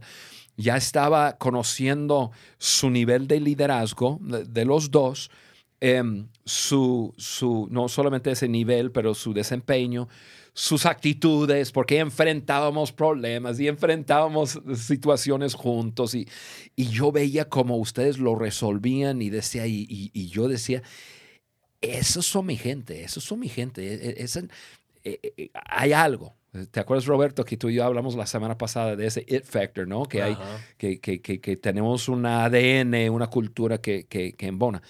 [0.55, 5.29] Ya estaba conociendo su nivel de liderazgo de, los dos,
[5.81, 10.07] em, su, su, no solamente ese nivel, pero su desempeño,
[10.53, 16.15] sus actitudes, porque enfrentábamos problemas y enfrentábamos situaciones juntos.
[16.15, 16.25] Y,
[16.77, 20.83] y yo veía como ustedes lo resolvían y decía, y yo decía,
[21.91, 23.81] esos son mi gente, esos son mi gente.
[23.93, 24.23] e- e-
[25.03, 26.35] eh, eh, hay algo.
[26.71, 29.85] ¿Te acuerdas, Roberto, que tú y yo hablamos la semana pasada de ese it factor,
[29.87, 30.05] ¿no?
[30.05, 30.37] Que, hay,
[30.77, 34.81] que, que- que- que tenemos un ADN, una cultura que, que, embona.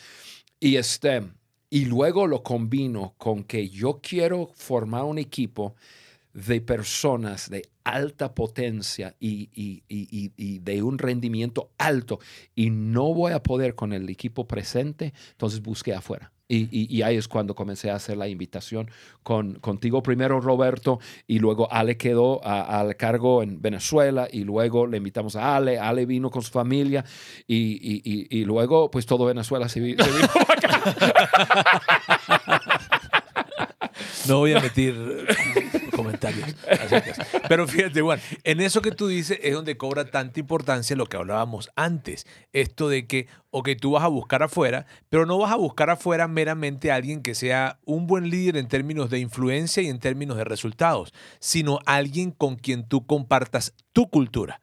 [0.60, 1.24] Y, este,
[1.72, 5.76] y luego lo combino con que yo quiero formar un equipo
[6.34, 12.20] de personas de alta potencia y- y- y- y de un rendimiento alto
[12.54, 16.32] y no voy a poder con el equipo presente, entonces busqué afuera.
[16.48, 18.92] Y, y- y ahí es cuando comencé a hacer la invitación
[19.24, 24.98] con, contigo primero, Roberto, y luego Ale quedó al cargo en Venezuela, y luego le
[24.98, 27.04] invitamos a Ale, Ale vino con su familia,
[27.48, 30.82] y, y- luego pues todo Venezuela se, vi- vino acá.
[34.28, 34.96] No voy a meter
[36.06, 36.56] comentarios.
[37.50, 41.18] Pero fíjate, Juan, en eso que tú dices es donde cobra tanta importancia lo que
[41.18, 42.26] hablábamos antes.
[42.54, 46.28] Esto de que, ok, tú vas a buscar afuera, pero no vas a buscar afuera
[46.28, 50.38] meramente a alguien que sea un buen líder en términos de influencia y en términos
[50.38, 54.62] de resultados, sino alguien con quien tú compartas tu cultura.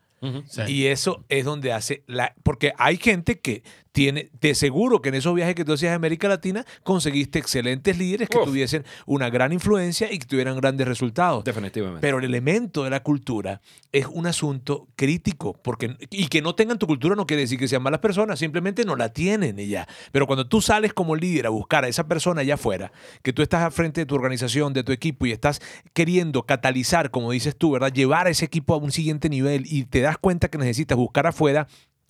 [0.49, 0.63] Sí.
[0.69, 2.35] Y eso es donde hace la.
[2.43, 4.31] Porque hay gente que tiene.
[4.41, 8.29] De seguro que en esos viajes que tú hacías a América Latina conseguiste excelentes líderes
[8.29, 8.45] que Uf.
[8.45, 11.45] tuviesen una gran influencia y que tuvieran grandes resultados.
[11.45, 12.01] Definitivamente.
[12.01, 13.61] Pero el elemento de la cultura
[13.93, 15.53] es un asunto crítico.
[15.63, 18.85] Porque, y que no tengan tu cultura no quiere decir que sean malas personas, simplemente
[18.85, 19.87] no la tienen y ya.
[20.13, 23.43] Pero cuando tú sales como líder a buscar a esa persona allá afuera, que tú
[23.43, 25.61] estás al frente de tu organización, de tu equipo y estás
[25.93, 27.93] queriendo catalizar, como dices tú, ¿verdad?
[27.93, 31.27] Llevar a ese equipo a un siguiente nivel y te das cuenta que necesitas buscar
[31.27, 31.66] afuera.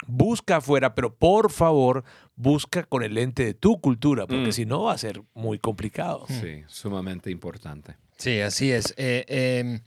[0.07, 2.03] Busca afuera, pero por favor,
[2.35, 4.53] busca con el lente de tu cultura, porque Mm.
[4.53, 6.25] si no va a ser muy complicado.
[6.29, 7.95] Sí, sumamente importante.
[8.17, 8.95] Sí, así es.
[8.97, 9.81] Eh, eh,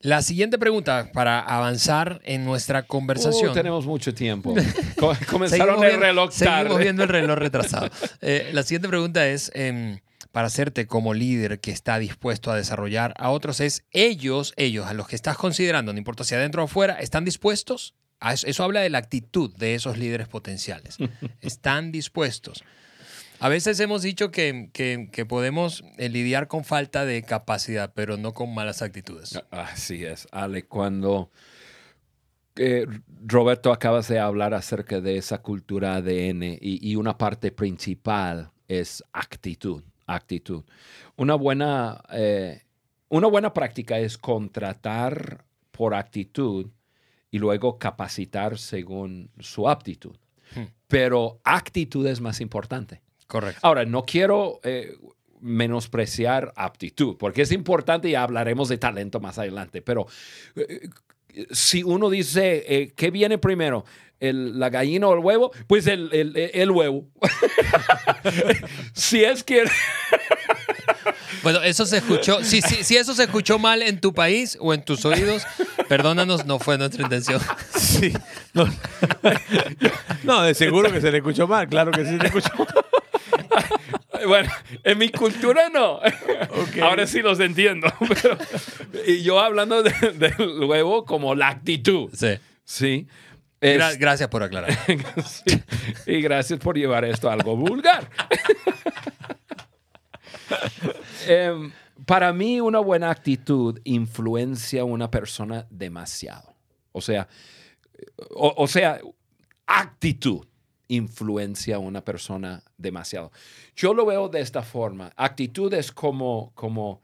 [0.00, 3.50] la siguiente pregunta para avanzar en nuestra conversación.
[3.50, 4.54] Uh, tenemos mucho tiempo.
[4.98, 5.48] Co- Comenzaron
[5.80, 6.82] Seguimos el viendo- reloj Seguimos tarde.
[6.84, 7.88] viendo el reloj retrasado.
[8.20, 9.98] Eh, la siguiente pregunta es, em,
[10.38, 14.94] para hacerte como líder que está dispuesto a desarrollar a otros, es ellos, ellos, a
[14.94, 17.96] los que estás considerando, no importa si adentro o afuera, ¿están dispuestos?
[18.20, 20.96] A eso, eso habla de la actitud de esos líderes potenciales.
[21.40, 22.62] ¿Están dispuestos?
[23.40, 28.16] A veces hemos dicho que, que- que podemos eh, lidiar con falta de capacidad, pero
[28.16, 29.42] no con malas actitudes.
[29.50, 31.32] Así es, Ale, cuando
[32.54, 32.86] eh,
[33.26, 39.02] Roberto acabas de hablar acerca de esa cultura ADN y, y una parte principal es
[39.12, 40.64] actitud, actitud.
[41.16, 42.62] Una buena, eh,
[43.08, 46.66] una buena práctica es contratar por actitud
[47.30, 50.16] y luego capacitar según su aptitud.
[50.54, 50.64] Hmm.
[50.88, 53.02] Pero actitud es más importante.
[53.26, 53.60] Correcto.
[53.62, 54.96] Ahora, no quiero eh,
[55.40, 60.06] menospreciar aptitud, porque es importante y hablaremos de talento más adelante, pero
[60.56, 60.88] eh,
[61.50, 63.84] si uno dice, eh, ¿qué viene primero?
[64.20, 65.52] El- ¿La gallina o el huevo?
[65.66, 67.06] Pues el, el- el huevo.
[68.94, 69.64] si es que...
[71.44, 72.42] Bueno, eso se escuchó.
[72.42, 75.44] Si, si, si eso se escuchó mal en tu país o en tus oídos,
[75.88, 77.40] perdónanos, no fue nuestra intención.
[77.78, 78.12] Sí.
[78.54, 78.68] No,
[80.24, 83.64] No, de seguro que se le escuchó mal, claro que sí se le escuchó mal.
[84.26, 84.50] Bueno,
[84.84, 86.00] en mi cultura no.
[86.82, 87.92] Ahora sí los entiendo.
[88.22, 88.38] pero-
[89.06, 92.10] y yo hablando de- del huevo como la actitud.
[92.14, 92.38] Sí.
[92.64, 93.06] Sí.
[93.60, 94.70] Gra- gracias por aclarar.
[95.26, 95.62] Sí.
[96.06, 98.08] Y gracias por llevar esto a algo vulgar.
[101.26, 101.72] Em,
[102.06, 106.54] para mí, una buena actitud influencia a una persona demasiado.
[106.92, 107.28] O sea,
[108.30, 108.98] o, o sea,
[109.66, 110.46] actitud
[110.88, 113.30] influencia a una persona demasiado.
[113.76, 115.12] Yo lo veo de esta forma.
[115.16, 117.02] Actitud es como, como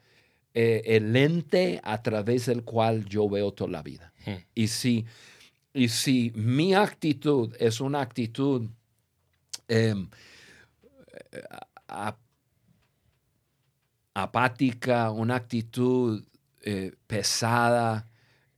[0.54, 4.12] eh, el lente a través del cual yo veo toda la vida.
[4.24, 4.36] Hmm.
[4.54, 5.04] Y si,
[5.72, 8.68] y si mi actitud es una actitud
[9.68, 10.08] em,
[11.88, 12.16] a-
[14.14, 16.24] apática, una actitud
[16.62, 18.08] eh, pesada,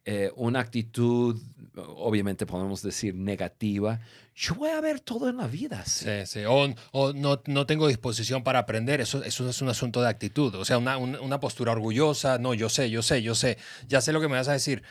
[0.04, 1.40] eh, una actitud,
[1.76, 4.00] obviamente podemos decir negativa,
[4.34, 5.80] yo voy a ver todo en la vida.
[5.80, 6.04] así.
[6.04, 6.40] Sí, sí.
[6.46, 9.00] O, o no, no tengo disposición para aprender.
[9.00, 10.54] Eso, eso es un asunto de actitud.
[10.54, 12.38] O sea, una, una- una postura orgullosa.
[12.38, 13.58] No, yo sé, yo sé, yo sé.
[13.88, 14.82] Ya sé lo que me vas a decir.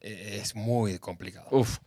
[0.00, 1.46] Eh, Es muy complicado.
[1.50, 1.78] Uf.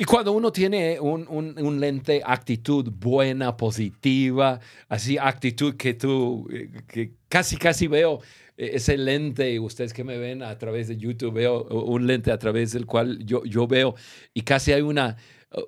[0.00, 6.48] Y cuando uno tiene un, un- un lente actitud buena, positiva, así actitud que tú,
[6.52, 8.20] eh, que casi, casi veo
[8.58, 12.72] ese lente, ustedes que me ven a través de YouTube, veo un lente a través
[12.72, 13.94] del cual yo, yo veo
[14.34, 15.16] y casi hay una,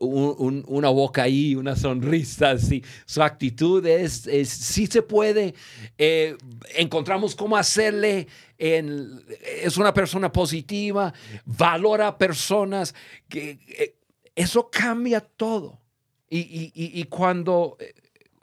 [0.00, 2.82] un- un- una boca ahí, una sonrisa así.
[3.06, 5.54] Su actitud es, es sí se puede,
[5.98, 6.36] eh,
[6.76, 8.26] encontramos cómo hacerle,
[8.58, 11.14] es una persona positiva,
[11.46, 12.94] valora personas,
[13.28, 13.94] que, eh,
[14.34, 15.80] eso cambia todo.
[16.28, 17.92] Y, y- y- y cuando eh,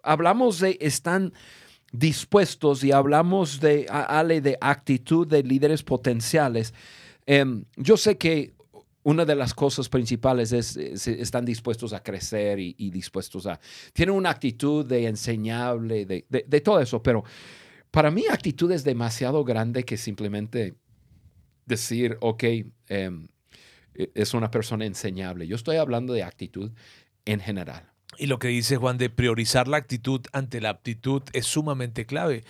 [0.03, 1.33] hablamos de están
[1.97, 6.73] dispuestos y hablamos de, Ale, de actitud de líderes potenciales,
[7.25, 8.53] em, yo sé que
[9.03, 13.59] una de las cosas principales es, es- están dispuestos a crecer y, dispuestos a...
[13.93, 17.23] Tienen una actitud de enseñable, de, de- de todo eso, pero
[17.89, 20.75] para mí actitud es demasiado grande que simplemente
[21.65, 22.43] decir, ok,
[22.89, 23.27] em,
[23.95, 25.47] e- es una persona enseñable.
[25.47, 26.71] Yo estoy hablando de actitud
[27.25, 27.89] en general.
[28.17, 32.43] Y lo que dice Juan de priorizar la actitud ante la aptitud es sumamente clave.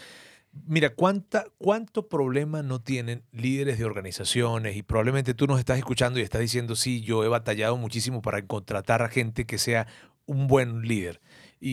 [0.66, 4.76] Mira, ¿cuánta, ¿cuánto problema no tienen líderes de organizaciones?
[4.76, 8.42] Y probablemente tú nos estás escuchando y estás diciendo, sí, yo he batallado muchísimo para
[8.46, 9.88] contratar a gente que sea
[10.26, 11.22] un buen líder.
[11.60, 11.72] Y,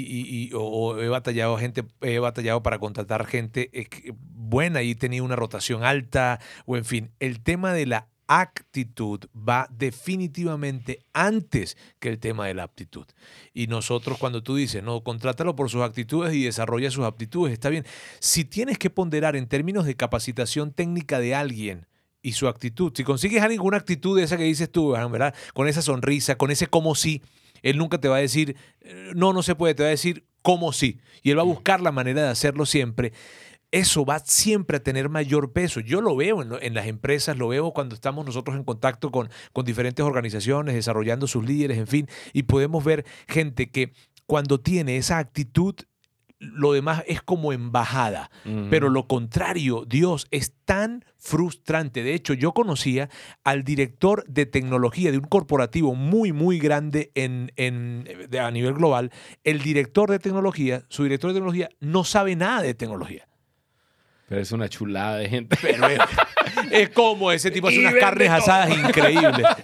[0.48, 4.94] y- o, o he batallado gente, he batallado para contratar gente eh, buena y he
[4.94, 11.76] tenido una rotación alta, o en fin, el tema de la actitud va definitivamente antes
[11.98, 13.06] que el tema de la aptitud.
[13.52, 17.68] Y nosotros cuando tú dices, no, contrátalo por sus actitudes y desarrolla sus aptitudes, está
[17.68, 17.84] bien.
[18.20, 21.86] Si tienes que ponderar en términos de capacitación técnica de alguien
[22.22, 24.90] y su actitud, si consigues a alguien con una actitud de esa que dices tú,
[24.90, 25.34] ¿verdad?
[25.52, 27.22] Con esa sonrisa, con ese como sí,
[27.62, 28.56] él nunca te va a decir,
[29.14, 31.00] no, no se puede, te va a decir como sí.
[31.22, 33.12] Y él va a buscar la manera de hacerlo siempre
[33.74, 35.80] eso va siempre a tener mayor peso.
[35.80, 39.10] Yo lo veo en, lo- en las empresas, lo veo cuando estamos nosotros en contacto
[39.10, 43.92] con, con diferentes organizaciones, desarrollando sus líderes, en fin, y podemos ver gente que
[44.26, 45.74] cuando tiene esa actitud,
[46.38, 48.30] lo demás es como embajada.
[48.70, 52.02] Pero lo contrario, Dios es tan frustrante.
[52.02, 53.08] De hecho, yo conocía
[53.44, 58.74] al director de tecnología de un corporativo muy, muy grande en, en- de- a nivel
[58.74, 59.10] global.
[59.42, 63.26] El director de tecnología, su director de tecnología, no sabe nada de tecnología.
[64.28, 65.56] Pero es una chulada de gente.
[65.60, 65.98] Pero es,
[66.70, 68.36] es como ese tipo hace Y unas carnes todo.
[68.36, 69.46] asadas increíbles.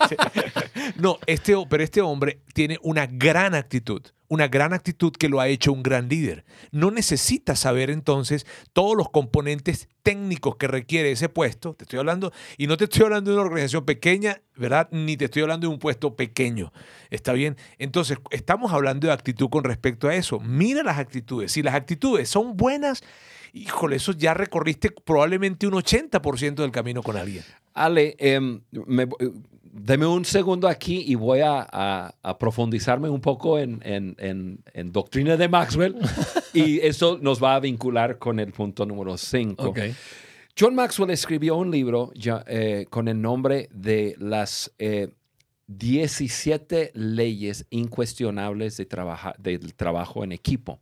[0.97, 5.49] No, este, pero este hombre tiene una gran actitud, una gran actitud que lo ha
[5.49, 6.45] hecho un gran líder.
[6.73, 11.75] No necesita saber entonces todos los componentes técnicos que requiere ese puesto.
[11.75, 14.89] Te estoy hablando, y no te estoy hablando de una organización pequeña, ¿verdad?
[14.91, 16.73] Ni te estoy hablando de un puesto pequeño.
[17.09, 17.57] ¿Está bien?
[17.79, 20.39] Entonces, estamos hablando de actitud con respecto a eso.
[20.41, 21.53] Mira las actitudes.
[21.53, 23.03] Si las actitudes son buenas,
[23.53, 27.45] híjole, eso ya recorriste probablemente un 80% del camino con alguien.
[27.75, 28.17] Ale,
[28.71, 29.31] me- eh,
[29.73, 34.59] deme un segundo aquí y voy a, a- a profundizarme un poco en, en- en-
[34.75, 35.97] en doctrina de Maxwell
[36.53, 39.63] y eso nos va a vincular con el punto número 5.
[39.69, 39.79] Ok.
[40.59, 45.09] John Maxwell escribió un libro ya, eh, con el nombre de las eh,
[45.69, 50.81] 17 leyes incuestionables de trabaja- del trabajo en equipo.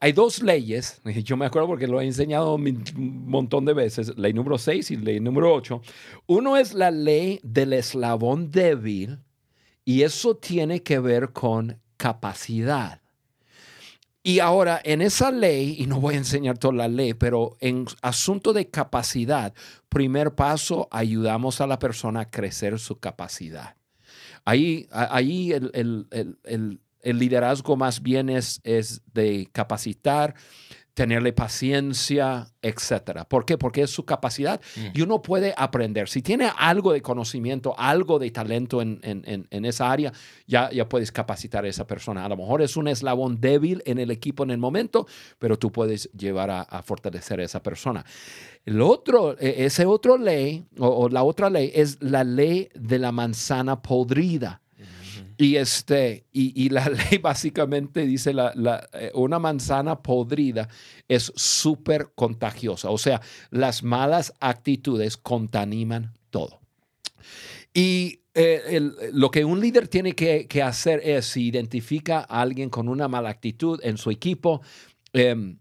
[0.00, 2.84] Hay dos leyes, yo me acuerdo porque lo he enseñado un
[3.26, 5.80] montón de veces, ley número 6 y ley número 8.
[6.26, 9.18] Uno es la ley del eslabón débil
[9.84, 13.00] y eso tiene que ver con capacidad.
[14.22, 17.86] Y ahora, en esa ley, y no voy a enseñar toda la ley, pero en
[18.02, 19.54] asunto de capacidad,
[19.88, 23.76] primer paso, ayudamos a la persona a crecer su capacidad.
[24.44, 26.06] Ahí, ahí el, el-
[26.44, 30.34] el- el- liderazgo más bien es, es de capacitar,
[30.94, 33.24] tenerle paciencia, etcétera.
[33.28, 33.56] ¿Por qué?
[33.56, 34.60] Porque es su capacidad
[34.92, 36.08] y uno puede aprender.
[36.08, 40.12] Si tiene algo de conocimiento, algo de talento en, en- en- esa área,
[40.48, 42.24] ya, ya puedes capacitar a esa persona.
[42.24, 45.06] A lo mejor es un eslabón débil en el equipo en el momento,
[45.38, 48.04] pero tú puedes llevar a, a fortalecer a esa persona.
[48.64, 52.98] El otro, e- ese otro ley, o, o la otra ley, es la ley de
[52.98, 54.62] la manzana podrida.
[55.40, 60.68] Y, este, y, y la ley básicamente dice, la, la, eh, una manzana podrida
[61.06, 62.90] es súper contagiosa.
[62.90, 66.60] O sea, las malas actitudes contaminan todo.
[67.72, 68.80] Y eh,
[69.12, 73.06] lo que un líder tiene que, que hacer es, si identifica a alguien con una
[73.06, 74.60] mala actitud en su equipo,
[75.12, 75.58] em,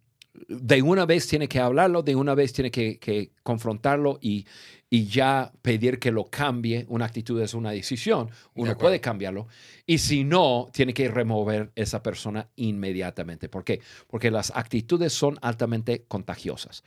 [0.48, 4.46] de una vez tiene que hablarlo, de una vez tiene que, que confrontarlo y,
[4.90, 6.86] y ya pedir que lo cambie.
[6.90, 9.48] Una actitud es una decisión, uno puede cambiarlo.
[9.86, 13.50] Y si no, tiene que remover esa persona inmediatamente.
[13.50, 13.82] ¿Por qué?
[14.08, 16.84] Porque las actitudes son altamente contagiosas.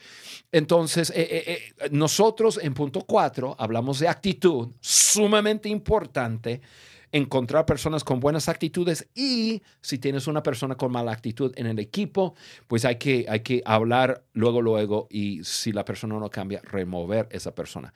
[0.50, 1.44] Entonces, eh, eh,
[1.78, 6.60] eh, nosotros en punto 4 hablamos de actitud, sumamente importante
[7.12, 11.78] encontrar personas con buenas actitudes y si tienes una persona con mala actitud en el
[11.78, 12.34] equipo,
[12.68, 17.28] pues hay que, hay que hablar luego, luego y si la persona no cambia, remover
[17.30, 17.92] esa persona.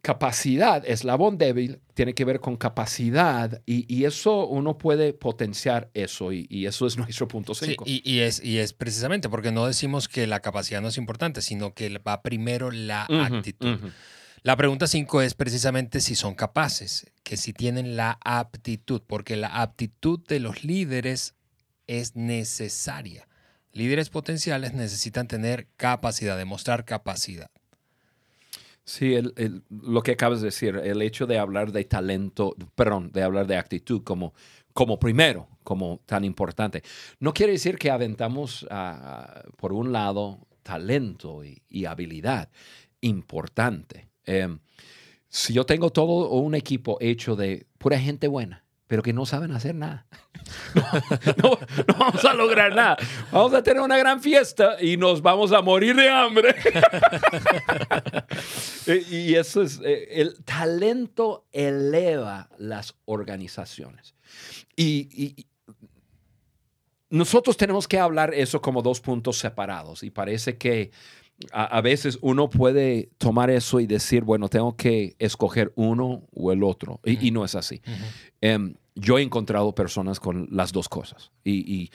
[0.00, 6.32] Capacidad, eslabón débil, tiene que ver con capacidad y, y eso uno puede potenciar eso
[6.32, 7.84] y, y eso es nuestro punto Sí, 5.
[7.86, 11.42] y, y es, y es precisamente porque no decimos que la capacidad no es importante,
[11.42, 13.78] sino que va primero la actitud.
[14.42, 19.60] La pregunta 5 es precisamente si son capaces, que si tienen la aptitud, porque la
[19.60, 21.34] aptitud de los líderes
[21.86, 23.26] es necesaria.
[23.72, 27.50] Líderes potenciales necesitan tener capacidad, demostrar capacidad.
[28.84, 29.16] Sí,
[29.68, 33.56] lo que acabas de decir, el hecho de hablar de talento, perdón, de hablar de
[33.56, 34.32] actitud como,
[34.72, 36.82] como primero, como tan importante,
[37.20, 42.48] no quiere decir que aventamos ah, por un lado talento y habilidad
[43.00, 44.07] importante.
[44.28, 44.58] Em,
[45.28, 49.52] si yo tengo todo un equipo hecho de pura gente buena, pero que no saben
[49.52, 50.06] hacer nada,
[50.74, 50.82] no,
[51.50, 51.58] no-
[51.88, 52.96] no vamos a lograr nada.
[53.32, 56.54] Vamos a tener una gran fiesta y nos vamos a morir de hambre.
[58.86, 64.14] Eh, y eso es, eh, el talento eleva las organizaciones.
[64.76, 65.46] Y- y
[67.10, 70.02] nosotros tenemos que hablar eso como dos puntos separados.
[70.02, 70.90] Y parece que
[71.52, 76.52] a, a veces uno puede tomar eso y decir, bueno, tengo que escoger uno o
[76.52, 77.00] el otro.
[77.04, 77.80] Y, y no es así.
[79.00, 81.90] Yo he encontrado personas con las dos cosas y, y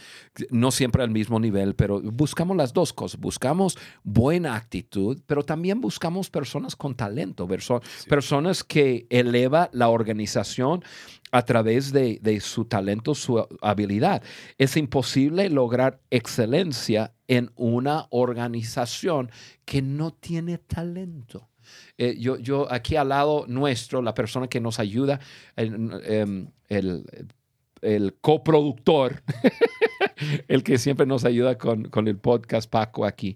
[0.50, 3.20] no siempre al mismo nivel, pero buscamos las dos cosas.
[3.20, 10.84] Buscamos buena actitud, pero también buscamos personas con talento, perso- personas que eleva la organización
[11.32, 14.24] a través de, de su talento, su habilidad.
[14.58, 19.32] Es imposible lograr excelencia en una organización
[19.66, 21.50] que no tiene talento.
[21.98, 25.20] Eh, yo, yo aquí al lado nuestro, la persona que nos ayuda,
[25.56, 27.06] el, em, el-
[28.22, 29.22] coproductor,
[30.48, 33.36] el que siempre nos ayuda con, con el podcast, Paco aquí.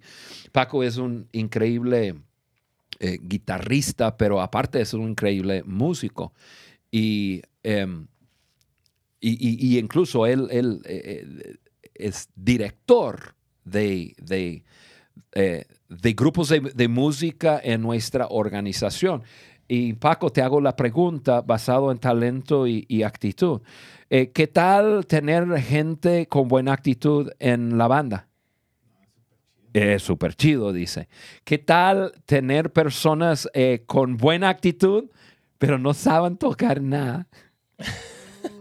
[0.51, 2.15] Paco es un increíble
[2.99, 6.33] eh, guitarrista, pero aparte es un increíble músico.
[6.89, 8.07] Y, em,
[9.19, 11.57] y, incluso él, él, eh,
[11.93, 14.63] es director de, de,
[15.89, 19.23] de grupos de, música en nuestra organización.
[19.67, 23.61] Y Paco, te hago la pregunta basado en talento y, actitud.
[24.09, 28.27] Eh, ¿Qué tal tener gente con buena actitud en la banda?
[29.73, 31.07] Es súper chido, dice.
[31.43, 35.09] ¿Qué tal tener personas eh, con buena actitud,
[35.57, 37.27] pero no saben tocar nada?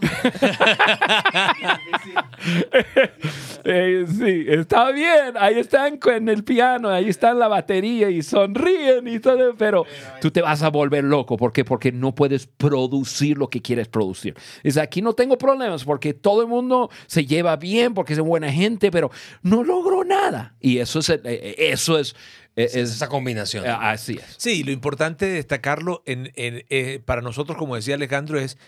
[3.68, 5.34] Eh, sí, está bien.
[5.38, 9.84] Ahí están con el piano, ahí está la batería y sonríen y todo, pero
[10.20, 11.36] tú te vas a volver loco.
[11.36, 11.64] ¿Por qué?
[11.64, 14.36] Porque no puedes producir lo que quieres producir.
[14.62, 18.52] Es aquí no tengo problemas porque todo el mundo se lleva bien porque es buena
[18.52, 19.10] gente, pero
[19.42, 20.54] no logro nada.
[20.60, 22.14] Y eso es, eh, eso es,
[22.54, 23.66] eh, Es es- esa combinación.
[23.66, 24.34] eh, así es.
[24.38, 28.58] Sí, lo importante de destacarlo en, en, eh, para nosotros, como decía Alejandro, es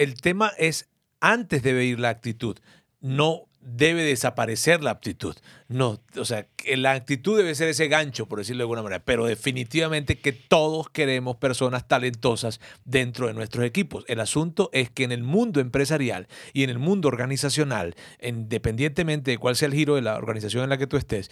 [0.00, 0.88] el tema es
[1.20, 2.56] antes debe ir la actitud,
[3.02, 5.36] no debe desaparecer la aptitud.
[5.68, 9.26] No, o sea, la actitud debe ser ese gancho, por decirlo de alguna manera, pero
[9.26, 14.06] definitivamente que todos queremos personas talentosas dentro de nuestros equipos.
[14.08, 19.38] El asunto es que en el mundo empresarial y en el mundo organizacional, independientemente de
[19.38, 21.30] cuál sea el giro de la organización en la que tú estés,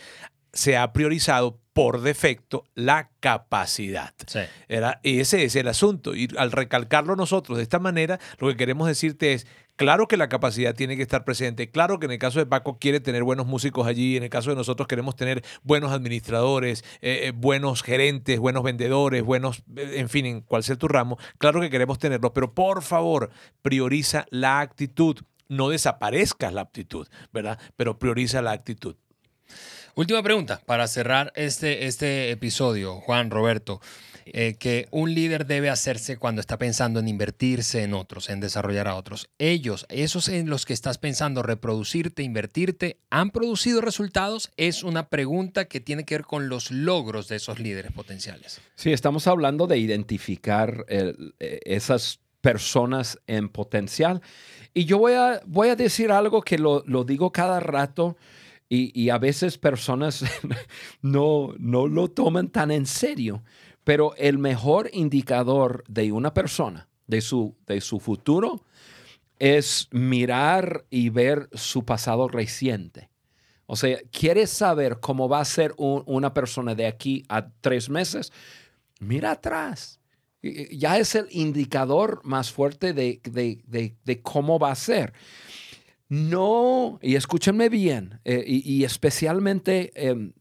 [0.58, 4.12] se ha priorizado por defecto la capacidad.
[4.26, 4.40] Sí.
[4.66, 6.16] Era- y ese es el asunto.
[6.16, 9.46] Y al recalcarlo nosotros de esta manera, lo que queremos decirte es,
[9.76, 12.78] claro que la capacidad tiene que estar presente, claro que en el caso de Paco
[12.80, 17.26] quiere tener buenos músicos allí, en el caso de nosotros queremos tener buenos administradores, eh,
[17.26, 21.60] eh, buenos gerentes, buenos vendedores, buenos, eh, en fin, en cual sea tu ramo, claro
[21.60, 23.30] que queremos tenerlos, pero por favor,
[23.62, 25.16] prioriza la actitud.
[25.48, 27.56] No desaparezcas la aptitud, ¿verdad?
[27.76, 28.96] Pero prioriza la actitud.
[29.98, 33.80] Última pregunta para cerrar este, este episodio, Juan Roberto.
[34.26, 38.86] eh, que un líder debe hacerse cuando está pensando en invertirse en otros, en desarrollar
[38.86, 39.28] a otros.
[39.38, 44.52] Ellos, esos en los que estás pensando reproducirte, invertirte, ¿han producido resultados?
[44.56, 48.60] Es una pregunta que tiene que ver con los logros de esos líderes potenciales.
[48.76, 51.12] Sí, estamos hablando de identificar eh,
[51.64, 54.22] esas personas en potencial.
[54.74, 58.16] Y yo voy a, voy a decir algo que lo digo cada rato
[58.70, 60.24] y, a veces personas
[61.02, 63.42] no, no lo toman tan en serio,
[63.84, 68.64] pero el mejor indicador de una persona, de su, de su futuro,
[69.38, 73.08] es mirar y ver su pasado reciente.
[73.66, 77.88] O sea, ¿quieres saber cómo va a ser un- una persona de aquí a tres
[77.88, 78.32] meses?
[79.00, 80.00] Mira atrás.
[80.42, 85.12] Ya es el indicador más fuerte de- de- de cómo va a ser.
[86.08, 90.32] No, y escúchenme bien, eh, y, especialmente em,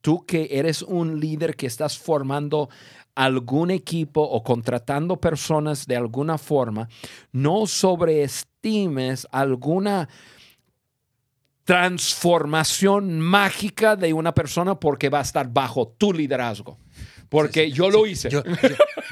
[0.00, 2.68] tú que eres un líder que estás formando
[3.16, 6.88] algún equipo o contratando personas de alguna forma,
[7.32, 10.08] no sobreestimes alguna
[11.64, 16.78] transformación mágica de una persona porque va a estar bajo tu liderazgo.
[17.28, 18.28] Porque yo lo hice.
[18.30, 18.54] Yo, yo-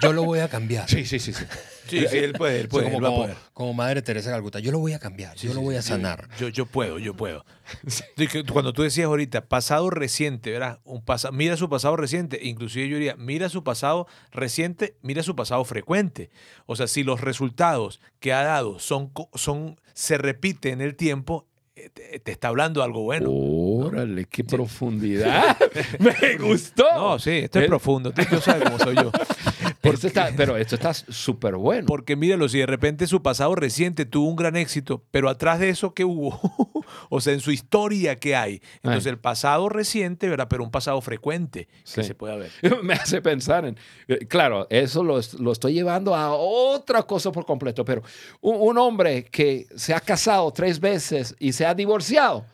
[0.03, 0.89] yo lo voy a cambiar.
[0.89, 1.45] sí, sí, sí, sí.
[1.89, 3.37] Sí, sí, él puede, él puede, como, él va a como- poder.
[3.53, 4.59] como Madre Teresa Calcuta.
[4.59, 6.29] Yo lo voy a cambiar, yo lo voy a sanar.
[6.39, 7.45] Yo, yo puedo, yo puedo.
[8.53, 10.81] Cuando tú decías ahorita pasado reciente, ¿verdad?
[10.85, 15.37] Un pasa- mira su pasado reciente, inclusive yo diría, mira su pasado reciente, mira su
[15.37, 16.31] pasado frecuente.
[16.67, 20.97] O sea, si los resultados que ha dado son, co- son se repiten en el
[20.97, 23.31] tiempo, te, te está hablando algo bueno.
[23.33, 25.57] Órale, qué profundidad.
[25.99, 26.85] Me gustó.
[26.95, 28.13] No, sí, esto es Eh, profundo.
[28.13, 29.11] Tú, tú sabes cómo soy yo.
[29.83, 31.87] esto está- pero esto está súper bueno.
[31.87, 35.69] Porque míralo, si de repente su pasado reciente tuvo un gran éxito, pero atrás de
[35.71, 36.39] eso, ¿qué hubo?
[37.11, 38.61] o sea, en su historia, ¿qué hay?
[38.77, 39.11] Entonces, Ay.
[39.13, 40.47] el pasado reciente, ¿verdad?
[40.49, 42.05] Pero un pasado frecuente que Sí.
[42.05, 42.51] se puede ver.
[42.83, 43.77] me hace pensar en,
[44.09, 48.03] eh, claro, eso lo, lo estoy llevando a otra cosa por completo, pero
[48.41, 52.47] un, un hombre que se ha casado tres veces y se ha divorciado,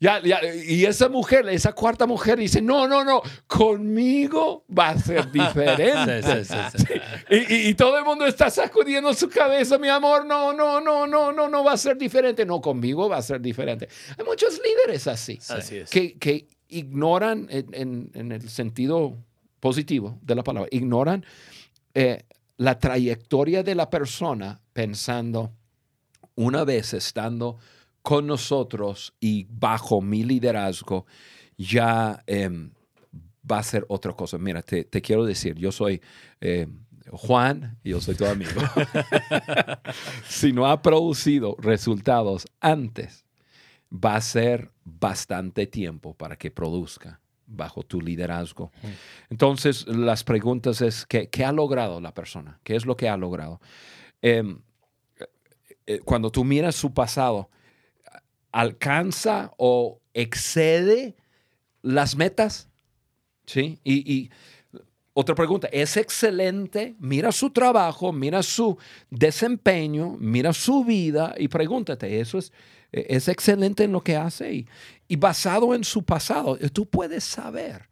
[0.00, 4.98] ya, ya, y esa mujer, esa cuarta mujer dice, no, no, no, conmigo va a
[4.98, 6.22] ser diferente.
[6.22, 7.00] Sí, sí, sí, sí.
[7.30, 11.06] Y, y- y todo el mundo está sacudiendo su cabeza, mi amor, no, no, no,
[11.06, 13.88] no, no, no va a ser diferente, no, conmigo va a ser diferente.
[14.18, 15.90] Hay muchos líderes así Así es.
[15.90, 19.16] que, que ignoran en, en- en el sentido
[19.60, 21.24] positivo de la palabra, ignoran
[21.94, 22.24] eh,
[22.58, 25.52] la trayectoria de la persona pensando,
[26.34, 27.58] una vez estando
[28.04, 31.06] con nosotros y bajo mi liderazgo,
[31.56, 32.70] ya em,
[33.50, 34.36] va a ser otra cosa.
[34.36, 36.02] Mira, te, te quiero decir, yo soy
[36.38, 36.68] eh,
[37.10, 38.60] Juan y yo soy tu amigo.
[40.28, 43.24] si no ha producido resultados antes,
[43.90, 48.70] va a ser bastante tiempo para que produzca bajo tu liderazgo.
[49.30, 52.60] Entonces, las preguntas es, ¿qué, qué ha logrado la persona?
[52.62, 53.62] ¿Qué es lo que ha logrado?
[54.20, 54.58] Em,
[55.86, 57.48] eh, cuando tú miras su pasado,
[58.54, 61.16] ¿alcanza o excede
[61.82, 62.68] las metas?
[63.46, 63.80] ¿Sí?
[63.84, 64.30] Y,
[65.16, 66.96] otra pregunta, ¿es excelente?
[66.98, 68.76] Mira su trabajo, mira su
[69.10, 72.52] desempeño, mira su vida y pregúntate, ¿eso es,
[72.90, 74.52] es excelente en lo que hace?
[74.52, 74.68] Y,
[75.06, 77.88] y basado en su pasado, tú puedes saber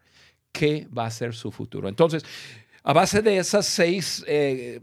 [0.50, 1.88] qué va a ser su futuro.
[1.88, 2.24] Entonces,
[2.82, 4.80] a base de esas seis, eh,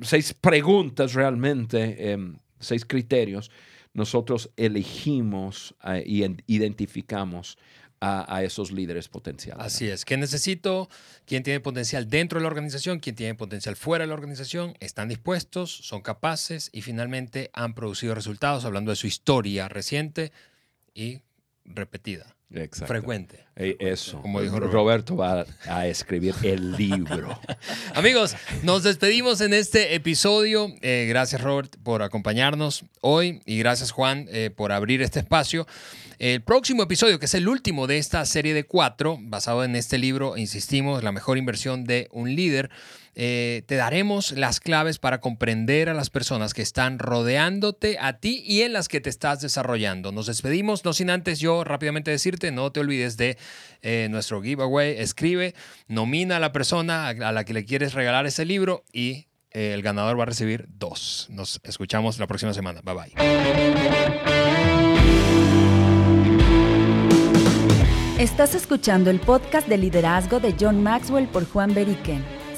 [0.00, 3.50] seis preguntas realmente, em, seis criterios,
[3.94, 7.56] nosotros elegimos eh, y en- identificamos
[8.00, 9.64] a, a esos líderes potenciales.
[9.64, 10.04] Así es.
[10.04, 10.90] ¿Qué necesito?
[11.24, 12.98] ¿Quién tiene potencial dentro de la organización?
[12.98, 14.74] ¿Quién tiene potencial fuera de la organización?
[14.80, 15.70] ¿Están dispuestos?
[15.70, 16.68] ¿Son capaces?
[16.72, 20.32] Y finalmente han producido resultados hablando de su historia reciente
[20.92, 21.20] y
[21.64, 22.92] repetida, Exacto.
[22.92, 23.44] frecuente.
[23.56, 24.20] Eh, Eso.
[24.20, 27.38] Como dijo Roberto va a escribir el libro.
[27.94, 30.68] Amigos, nos despedimos en este episodio.
[30.80, 35.66] Eh, gracias Robert por acompañarnos hoy y gracias Juan eh, por abrir este espacio.
[36.18, 39.98] El próximo episodio, que es el último de esta serie de cuatro, basado en este
[39.98, 42.70] libro, insistimos, la mejor inversión de un líder,
[43.14, 48.42] eh, te daremos las claves para comprender a las personas que están rodeándote a ti
[48.46, 50.12] y en las que te estás desarrollando.
[50.12, 53.38] Nos despedimos, no sin antes yo rápidamente decirte, no te olvides de
[53.82, 54.98] eh, nuestro giveaway.
[54.98, 55.54] Escribe,
[55.86, 59.82] nomina a la persona a la que le quieres regalar ese libro y eh, el
[59.82, 61.28] ganador va a recibir dos.
[61.30, 62.80] Nos escuchamos la próxima semana.
[62.82, 63.12] Bye bye.
[68.18, 72.24] Estás escuchando el podcast de liderazgo de John Maxwell por Juan Beriken.